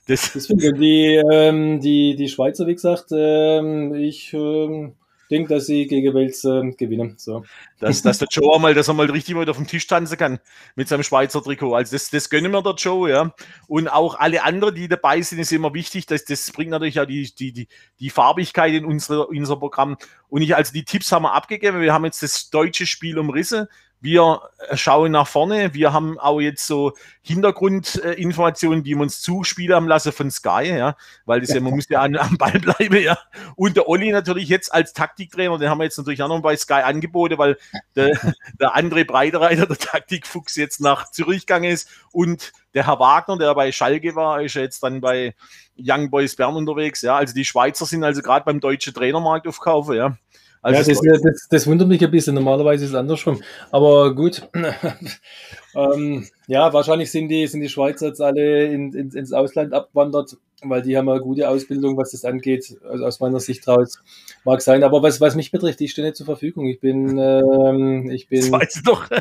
Das 0.09 0.33
Deswegen, 0.33 0.79
die, 0.79 1.21
ähm, 1.31 1.79
die, 1.81 2.15
die 2.15 2.29
Schweizer, 2.29 2.65
wie 2.65 2.73
gesagt, 2.73 3.11
ähm, 3.11 3.93
ich 3.93 4.33
ähm, 4.33 4.95
denke, 5.29 5.53
dass 5.53 5.67
sie 5.67 5.85
gegen 5.85 6.15
Wales 6.15 6.43
äh, 6.45 6.71
gewinnen. 6.71 7.13
So. 7.17 7.43
Dass, 7.79 8.01
dass 8.01 8.17
der 8.17 8.27
Joe 8.31 8.49
auch 8.49 8.59
mal, 8.59 8.73
dass 8.73 8.87
er 8.87 8.95
mal 8.95 9.05
richtig 9.11 9.35
mal 9.35 9.47
auf 9.47 9.57
dem 9.57 9.67
Tisch 9.67 9.85
tanzen 9.85 10.17
kann 10.17 10.39
mit 10.75 10.87
seinem 10.87 11.03
Schweizer 11.03 11.43
Trikot. 11.43 11.75
Also 11.75 11.95
das, 11.95 12.09
das 12.09 12.27
gönnen 12.31 12.51
wir 12.51 12.63
der 12.63 12.73
Joe, 12.73 13.07
ja. 13.07 13.35
Und 13.67 13.87
auch 13.87 14.17
alle 14.17 14.43
anderen, 14.43 14.73
die 14.73 14.87
dabei 14.87 15.21
sind, 15.21 15.37
ist 15.37 15.51
immer 15.51 15.75
wichtig. 15.75 16.07
Das, 16.07 16.25
das 16.25 16.51
bringt 16.51 16.71
natürlich 16.71 16.95
ja 16.95 17.05
die, 17.05 17.31
die, 17.37 17.51
die, 17.51 17.67
die 17.99 18.09
Farbigkeit 18.09 18.73
in 18.73 18.85
unser, 18.85 19.27
in 19.31 19.41
unser 19.41 19.57
Programm. 19.57 19.95
Und 20.27 20.41
ich, 20.41 20.55
also 20.55 20.73
die 20.73 20.85
Tipps 20.85 21.11
haben 21.11 21.23
wir 21.23 21.35
abgegeben. 21.35 21.81
Wir 21.81 21.93
haben 21.93 22.05
jetzt 22.05 22.23
das 22.23 22.49
deutsche 22.49 22.87
Spiel 22.87 23.19
umrissen. 23.19 23.67
Wir 24.01 24.41
schauen 24.73 25.11
nach 25.11 25.27
vorne. 25.27 25.73
Wir 25.73 25.91
haben 25.91 26.17
auch 26.19 26.39
jetzt 26.39 26.65
so 26.65 26.93
Hintergrundinformationen, 27.21 28.83
die 28.83 28.95
wir 28.95 29.01
uns 29.01 29.21
zuspielen 29.21 29.75
haben 29.75 29.87
lassen 29.87 30.13
von 30.13 30.31
Sky, 30.31 30.69
ja, 30.69 30.95
weil 31.25 31.41
das 31.41 31.53
ja, 31.53 31.59
man 31.59 31.73
muss 31.73 31.89
ja 31.89 32.01
an, 32.01 32.15
am 32.15 32.37
Ball 32.37 32.59
bleiben, 32.59 33.01
ja. 33.01 33.17
Und 33.55 33.75
der 33.75 33.89
Olli 33.89 34.11
natürlich 34.11 34.47
jetzt 34.47 34.73
als 34.73 34.93
Taktiktrainer, 34.93 35.57
den 35.57 35.69
haben 35.69 35.79
wir 35.79 35.83
jetzt 35.83 35.97
natürlich 35.97 36.23
auch 36.23 36.29
noch 36.29 36.41
bei 36.41 36.55
Sky 36.55 36.81
angeboten, 36.81 37.37
weil 37.37 37.57
der, 37.95 38.17
der 38.59 38.75
andere 38.75 39.03
Breitereiter, 39.03 39.65
der 39.65 39.77
Taktikfuchs, 39.77 40.55
jetzt 40.55 40.79
nach 40.79 41.11
Zürich 41.11 41.45
gegangen 41.45 41.71
ist 41.71 41.89
und 42.11 42.53
der 42.73 42.87
Herr 42.87 42.99
Wagner, 42.99 43.37
der 43.37 43.53
bei 43.53 43.71
Schalke 43.71 44.15
war, 44.15 44.41
ist 44.41 44.53
jetzt 44.55 44.81
dann 44.81 45.01
bei 45.01 45.35
Young 45.77 46.09
Boys 46.09 46.35
Bern 46.35 46.55
unterwegs, 46.55 47.01
ja. 47.01 47.17
Also 47.17 47.33
die 47.33 47.45
Schweizer 47.45 47.85
sind 47.85 48.03
also 48.03 48.21
gerade 48.21 48.45
beim 48.45 48.59
deutschen 48.59 48.93
Trainermarkt 48.93 49.47
aufkaufen, 49.47 49.95
ja. 49.95 50.17
Also 50.61 50.91
ja, 50.91 51.13
das, 51.13 51.21
das, 51.21 51.47
das, 51.49 51.67
wundert 51.67 51.87
mich 51.87 52.03
ein 52.03 52.11
bisschen. 52.11 52.35
Normalerweise 52.35 52.83
ist 52.83 52.91
es 52.91 52.95
andersrum. 52.95 53.41
Aber 53.71 54.13
gut. 54.13 54.49
ähm, 55.75 56.27
ja, 56.47 56.73
wahrscheinlich 56.73 57.11
sind 57.11 57.29
die, 57.29 57.47
sind 57.47 57.61
die 57.61 57.69
Schweizer 57.69 58.07
jetzt 58.07 58.21
alle 58.21 58.65
in, 58.65 58.93
in, 58.93 59.09
ins 59.11 59.31
Ausland 59.31 59.73
abgewandert, 59.73 60.37
weil 60.61 60.81
die 60.81 60.97
haben 60.97 61.07
eine 61.07 61.21
gute 61.21 61.47
Ausbildung, 61.47 61.95
was 61.95 62.11
das 62.11 62.25
angeht. 62.25 62.77
Also 62.83 63.05
aus 63.05 63.21
meiner 63.21 63.39
Sicht 63.39 63.65
raus. 63.67 63.99
Mag 64.43 64.61
sein. 64.61 64.83
Aber 64.83 65.01
was, 65.01 65.21
was 65.21 65.35
mich 65.35 65.51
betrifft, 65.51 65.79
ich 65.79 65.91
stehe 65.91 66.05
nicht 66.05 66.17
zur 66.17 66.25
Verfügung. 66.25 66.67
Ich 66.67 66.81
bin, 66.81 67.17
ähm, 67.17 68.09
ich 68.11 68.27
bin, 68.27 68.51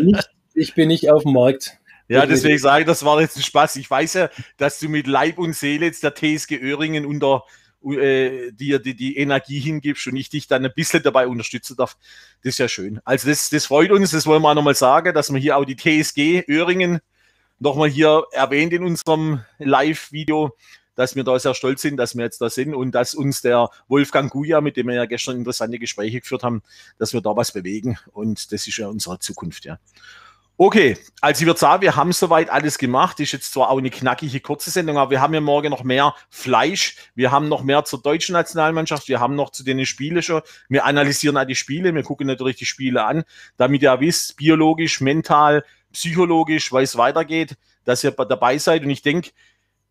nicht, 0.00 0.30
ich 0.54 0.74
bin 0.74 0.88
nicht 0.88 1.10
auf 1.12 1.22
dem 1.22 1.34
Markt. 1.34 1.78
Ja, 2.08 2.24
deswegen 2.24 2.58
sage 2.58 2.80
ich, 2.80 2.86
das 2.86 3.04
war 3.04 3.20
jetzt 3.20 3.36
ein 3.36 3.42
Spaß. 3.42 3.76
Ich 3.76 3.88
weiß 3.88 4.14
ja, 4.14 4.30
dass 4.56 4.80
du 4.80 4.88
mit 4.88 5.06
Leib 5.06 5.38
und 5.38 5.54
Seele 5.54 5.86
jetzt 5.86 6.02
der 6.02 6.14
TSG 6.14 6.56
Öhringen 6.56 7.04
unter 7.04 7.44
äh, 7.84 8.52
dir 8.52 8.78
die, 8.78 8.94
die 8.94 9.16
Energie 9.16 9.60
hingibst 9.60 10.06
und 10.06 10.16
ich 10.16 10.28
dich 10.30 10.46
dann 10.46 10.64
ein 10.64 10.72
bisschen 10.74 11.02
dabei 11.02 11.26
unterstützen 11.26 11.76
darf. 11.76 11.96
Das 12.42 12.54
ist 12.54 12.58
ja 12.58 12.68
schön. 12.68 13.00
Also 13.04 13.28
das, 13.28 13.50
das 13.50 13.66
freut 13.66 13.90
uns, 13.90 14.10
das 14.10 14.26
wollen 14.26 14.42
wir 14.42 14.50
auch 14.50 14.54
nochmal 14.54 14.74
sagen, 14.74 15.14
dass 15.14 15.32
wir 15.32 15.38
hier 15.40 15.56
auch 15.56 15.64
die 15.64 15.76
TSG 15.76 16.44
Öhringen 16.48 17.00
nochmal 17.58 17.88
hier 17.88 18.24
erwähnt 18.32 18.72
in 18.72 18.84
unserem 18.84 19.42
Live-Video, 19.58 20.56
dass 20.94 21.14
wir 21.14 21.24
da 21.24 21.38
sehr 21.38 21.54
stolz 21.54 21.82
sind, 21.82 21.96
dass 21.96 22.16
wir 22.16 22.24
jetzt 22.24 22.40
da 22.40 22.50
sind 22.50 22.74
und 22.74 22.92
dass 22.92 23.14
uns 23.14 23.40
der 23.42 23.70
Wolfgang 23.86 24.30
Guja, 24.30 24.60
mit 24.60 24.76
dem 24.76 24.88
wir 24.88 24.94
ja 24.94 25.06
gestern 25.06 25.36
interessante 25.36 25.78
Gespräche 25.78 26.20
geführt 26.20 26.42
haben, 26.42 26.62
dass 26.98 27.12
wir 27.12 27.20
da 27.20 27.36
was 27.36 27.52
bewegen 27.52 27.98
und 28.12 28.52
das 28.52 28.66
ist 28.66 28.76
ja 28.76 28.88
unsere 28.88 29.18
Zukunft, 29.20 29.64
ja. 29.64 29.78
Okay, 30.60 30.98
also 31.20 31.42
ich 31.42 31.46
würde 31.46 31.60
sagen, 31.60 31.82
wir 31.82 31.94
haben 31.94 32.10
soweit 32.10 32.50
alles 32.50 32.78
gemacht. 32.78 33.20
Ist 33.20 33.30
jetzt 33.30 33.52
zwar 33.52 33.70
auch 33.70 33.78
eine 33.78 33.90
knackige 33.90 34.40
kurze 34.40 34.70
Sendung, 34.70 34.98
aber 34.98 35.12
wir 35.12 35.20
haben 35.20 35.32
ja 35.32 35.40
morgen 35.40 35.70
noch 35.70 35.84
mehr 35.84 36.16
Fleisch. 36.30 36.96
Wir 37.14 37.30
haben 37.30 37.48
noch 37.48 37.62
mehr 37.62 37.84
zur 37.84 38.02
deutschen 38.02 38.32
Nationalmannschaft. 38.32 39.06
Wir 39.06 39.20
haben 39.20 39.36
noch 39.36 39.50
zu 39.50 39.62
den 39.62 39.86
Spielen 39.86 40.20
schon. 40.20 40.42
Wir 40.68 40.84
analysieren 40.84 41.36
auch 41.36 41.44
die 41.44 41.54
Spiele. 41.54 41.94
Wir 41.94 42.02
gucken 42.02 42.26
natürlich 42.26 42.56
die 42.56 42.66
Spiele 42.66 43.04
an, 43.04 43.22
damit 43.56 43.82
ihr 43.82 44.00
wisst, 44.00 44.36
biologisch, 44.36 45.00
mental, 45.00 45.64
psychologisch, 45.92 46.72
weil 46.72 46.82
es 46.82 46.96
weitergeht, 46.96 47.56
dass 47.84 48.02
ihr 48.02 48.10
dabei 48.10 48.58
seid. 48.58 48.82
Und 48.82 48.90
ich 48.90 49.02
denke, 49.02 49.30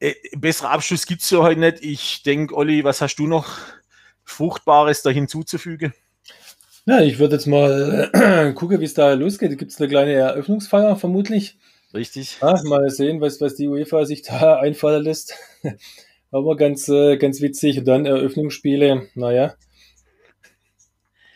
äh, 0.02 0.16
besseren 0.36 0.72
Abschluss 0.72 1.06
gibt 1.06 1.22
es 1.22 1.30
ja 1.30 1.40
heute 1.40 1.62
nicht. 1.62 1.78
Ich 1.80 2.24
denke, 2.24 2.54
Olli, 2.54 2.84
was 2.84 3.00
hast 3.00 3.16
du 3.16 3.28
noch 3.28 3.48
Fruchtbares 4.26 5.02
da 5.02 5.12
hinzuzufügen? 5.12 5.94
Ja, 6.88 7.02
ich 7.02 7.20
würde 7.20 7.36
jetzt 7.36 7.48
mal 7.48 8.10
äh, 8.14 8.54
gucken, 8.56 8.80
wie 8.80 8.86
es 8.86 8.94
da 8.94 9.12
losgeht. 9.12 9.58
Gibt 9.58 9.72
es 9.72 9.80
eine 9.80 9.90
kleine 9.90 10.14
Eröffnungsfeier 10.14 10.96
vermutlich? 10.96 11.58
Richtig. 11.94 12.38
Ja, 12.42 12.58
mal 12.64 12.90
sehen, 12.90 13.20
was, 13.20 13.42
was 13.42 13.56
die 13.56 13.68
UEFA 13.68 14.06
sich 14.06 14.22
da 14.22 14.56
einfallen 14.60 15.04
lässt. 15.04 15.36
Aber 16.32 16.56
ganz, 16.56 16.88
äh, 16.88 17.18
ganz 17.18 17.42
witzig. 17.42 17.80
Und 17.80 17.86
dann 17.90 18.06
Eröffnungsspiele, 18.06 19.10
naja. 19.16 19.56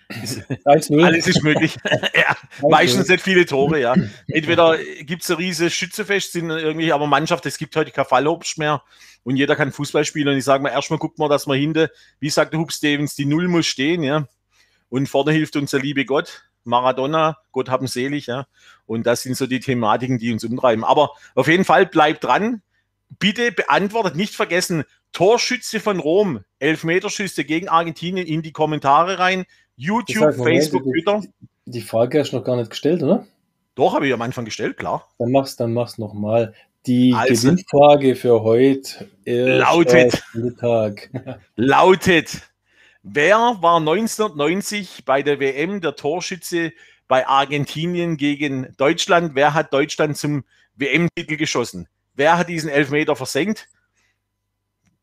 1-0. 0.09 1.03
Alles 1.03 1.27
ist 1.27 1.43
möglich. 1.43 1.77
ja, 2.15 2.37
meistens 2.69 3.09
nicht 3.09 3.21
viele 3.21 3.45
Tore, 3.45 3.81
ja. 3.81 3.93
Entweder 4.27 4.77
gibt 5.01 5.23
es 5.23 5.31
ein 5.31 5.37
riesiges 5.37 5.73
Schützefest, 5.73 6.31
sind 6.31 6.49
irgendwie, 6.49 6.93
aber 6.93 7.07
Mannschaft, 7.07 7.45
es 7.45 7.57
gibt 7.57 7.75
heute 7.75 7.91
kein 7.91 8.05
Fallobst 8.05 8.57
mehr 8.57 8.83
und 9.23 9.35
jeder 9.35 9.57
kann 9.57 9.73
Fußball 9.73 10.05
spielen. 10.05 10.29
Und 10.29 10.37
ich 10.37 10.45
sage 10.45 10.63
mal, 10.63 10.69
erstmal 10.69 10.99
guckt 10.99 11.19
man, 11.19 11.29
dass 11.29 11.45
man 11.45 11.59
hinter, 11.59 11.89
wie 12.21 12.29
sagt 12.29 12.53
der 12.53 12.61
Hub 12.61 12.71
Stevens, 12.71 13.15
die 13.15 13.25
Null 13.25 13.49
muss 13.49 13.67
stehen, 13.67 14.03
ja. 14.03 14.27
Und 14.91 15.07
vorne 15.07 15.31
hilft 15.31 15.55
uns 15.55 15.71
der 15.71 15.79
liebe 15.79 16.03
Gott, 16.03 16.43
Maradona, 16.65 17.37
Gott 17.53 17.69
haben 17.69 17.87
selig, 17.87 18.27
ja. 18.27 18.45
Und 18.85 19.07
das 19.07 19.23
sind 19.23 19.37
so 19.37 19.47
die 19.47 19.61
Thematiken, 19.61 20.17
die 20.17 20.33
uns 20.33 20.43
umtreiben. 20.43 20.83
Aber 20.83 21.11
auf 21.33 21.47
jeden 21.47 21.63
Fall 21.63 21.85
bleibt 21.85 22.25
dran. 22.25 22.61
Bitte 23.17 23.53
beantwortet, 23.53 24.15
nicht 24.15 24.35
vergessen, 24.35 24.83
Torschütze 25.13 25.79
von 25.79 25.99
Rom, 25.99 26.41
Elfmeterschüsse 26.59 27.45
gegen 27.45 27.69
Argentinien 27.69 28.27
in 28.27 28.41
die 28.41 28.51
Kommentare 28.51 29.17
rein. 29.17 29.45
YouTube, 29.77 30.25
heißt, 30.25 30.43
Facebook, 30.43 30.83
die, 30.83 30.91
Twitter. 30.91 31.21
Die 31.65 31.81
Frage 31.81 32.19
hast 32.19 32.31
du 32.31 32.37
noch 32.37 32.43
gar 32.43 32.57
nicht 32.57 32.69
gestellt, 32.69 33.01
oder? 33.01 33.25
Doch, 33.75 33.95
habe 33.95 34.07
ich 34.07 34.13
am 34.13 34.21
Anfang 34.21 34.43
gestellt, 34.43 34.75
klar. 34.77 35.07
Dann 35.19 35.31
mach's, 35.31 35.55
dann 35.55 35.73
mach's 35.73 35.97
nochmal. 35.97 36.53
Die 36.85 37.13
also, 37.15 37.49
Gewinnfrage 37.49 38.15
für 38.15 38.43
heute 38.43 39.09
lautet, 39.25 40.21
lautet 41.55 42.50
Wer 43.03 43.57
war 43.61 43.77
1990 43.77 45.05
bei 45.05 45.23
der 45.23 45.39
WM 45.39 45.81
der 45.81 45.95
Torschütze 45.95 46.71
bei 47.07 47.27
Argentinien 47.27 48.17
gegen 48.17 48.75
Deutschland? 48.77 49.35
Wer 49.35 49.53
hat 49.53 49.73
Deutschland 49.73 50.17
zum 50.17 50.43
WM-Titel 50.75 51.35
geschossen? 51.35 51.87
Wer 52.13 52.37
hat 52.37 52.49
diesen 52.49 52.69
Elfmeter 52.69 53.15
versenkt? 53.15 53.67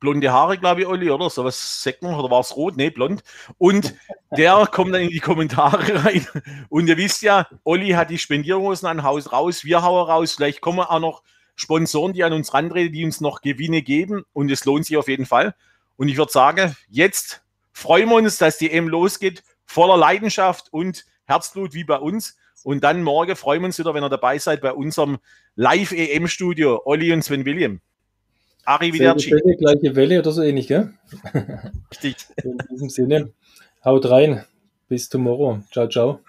blonde 0.00 0.32
Haare, 0.32 0.58
glaube 0.58 0.82
ich, 0.82 0.86
Olli, 0.86 1.10
oder? 1.10 1.30
So 1.30 1.44
was 1.44 1.82
sagt 1.82 2.02
man, 2.02 2.14
oder 2.14 2.30
war 2.30 2.40
es 2.40 2.56
rot? 2.56 2.76
Nee, 2.76 2.90
blond. 2.90 3.22
Und 3.58 3.94
der 4.36 4.66
kommt 4.72 4.94
dann 4.94 5.02
in 5.02 5.10
die 5.10 5.20
Kommentare 5.20 6.04
rein. 6.04 6.26
Und 6.68 6.88
ihr 6.88 6.96
wisst 6.96 7.22
ja, 7.22 7.48
Olli 7.64 7.90
hat 7.90 8.10
die 8.10 8.18
Spendierhosen 8.18 8.88
an 8.88 9.02
Haus 9.02 9.32
raus, 9.32 9.64
wir 9.64 9.82
hauen 9.82 10.08
raus. 10.08 10.32
Vielleicht 10.32 10.60
kommen 10.60 10.80
auch 10.80 11.00
noch 11.00 11.22
Sponsoren, 11.56 12.12
die 12.12 12.24
an 12.24 12.32
uns 12.32 12.54
rantreten, 12.54 12.92
die 12.92 13.04
uns 13.04 13.20
noch 13.20 13.40
Gewinne 13.40 13.82
geben. 13.82 14.24
Und 14.32 14.50
es 14.50 14.64
lohnt 14.64 14.86
sich 14.86 14.96
auf 14.96 15.08
jeden 15.08 15.26
Fall. 15.26 15.54
Und 15.96 16.08
ich 16.08 16.16
würde 16.16 16.32
sagen, 16.32 16.76
jetzt 16.88 17.42
freuen 17.78 18.08
wir 18.08 18.16
uns, 18.16 18.38
dass 18.38 18.58
die 18.58 18.72
M 18.72 18.88
losgeht, 18.88 19.44
voller 19.64 19.96
Leidenschaft 19.96 20.72
und 20.72 21.04
Herzblut 21.26 21.74
wie 21.74 21.84
bei 21.84 21.96
uns. 21.96 22.36
Und 22.64 22.82
dann 22.82 23.04
morgen 23.04 23.36
freuen 23.36 23.62
wir 23.62 23.66
uns 23.66 23.78
wieder, 23.78 23.94
wenn 23.94 24.02
ihr 24.02 24.08
dabei 24.08 24.38
seid 24.38 24.60
bei 24.60 24.72
unserem 24.72 25.18
Live-EM-Studio, 25.54 26.82
Olli 26.84 27.12
und 27.12 27.22
Sven 27.22 27.44
William. 27.44 27.80
Arrivederci. 28.64 29.30
Welle, 29.30 29.56
gleiche 29.56 29.94
Welle 29.94 30.18
oder 30.18 30.32
so 30.32 30.42
ähnlich, 30.42 30.66
gell? 30.66 30.92
Richtig. 31.92 32.16
In 32.42 32.58
diesem 32.70 32.90
Sinne, 32.90 33.32
haut 33.84 34.10
rein. 34.10 34.44
Bis 34.88 35.08
tomorrow. 35.08 35.60
Ciao, 35.70 35.88
ciao. 35.88 36.20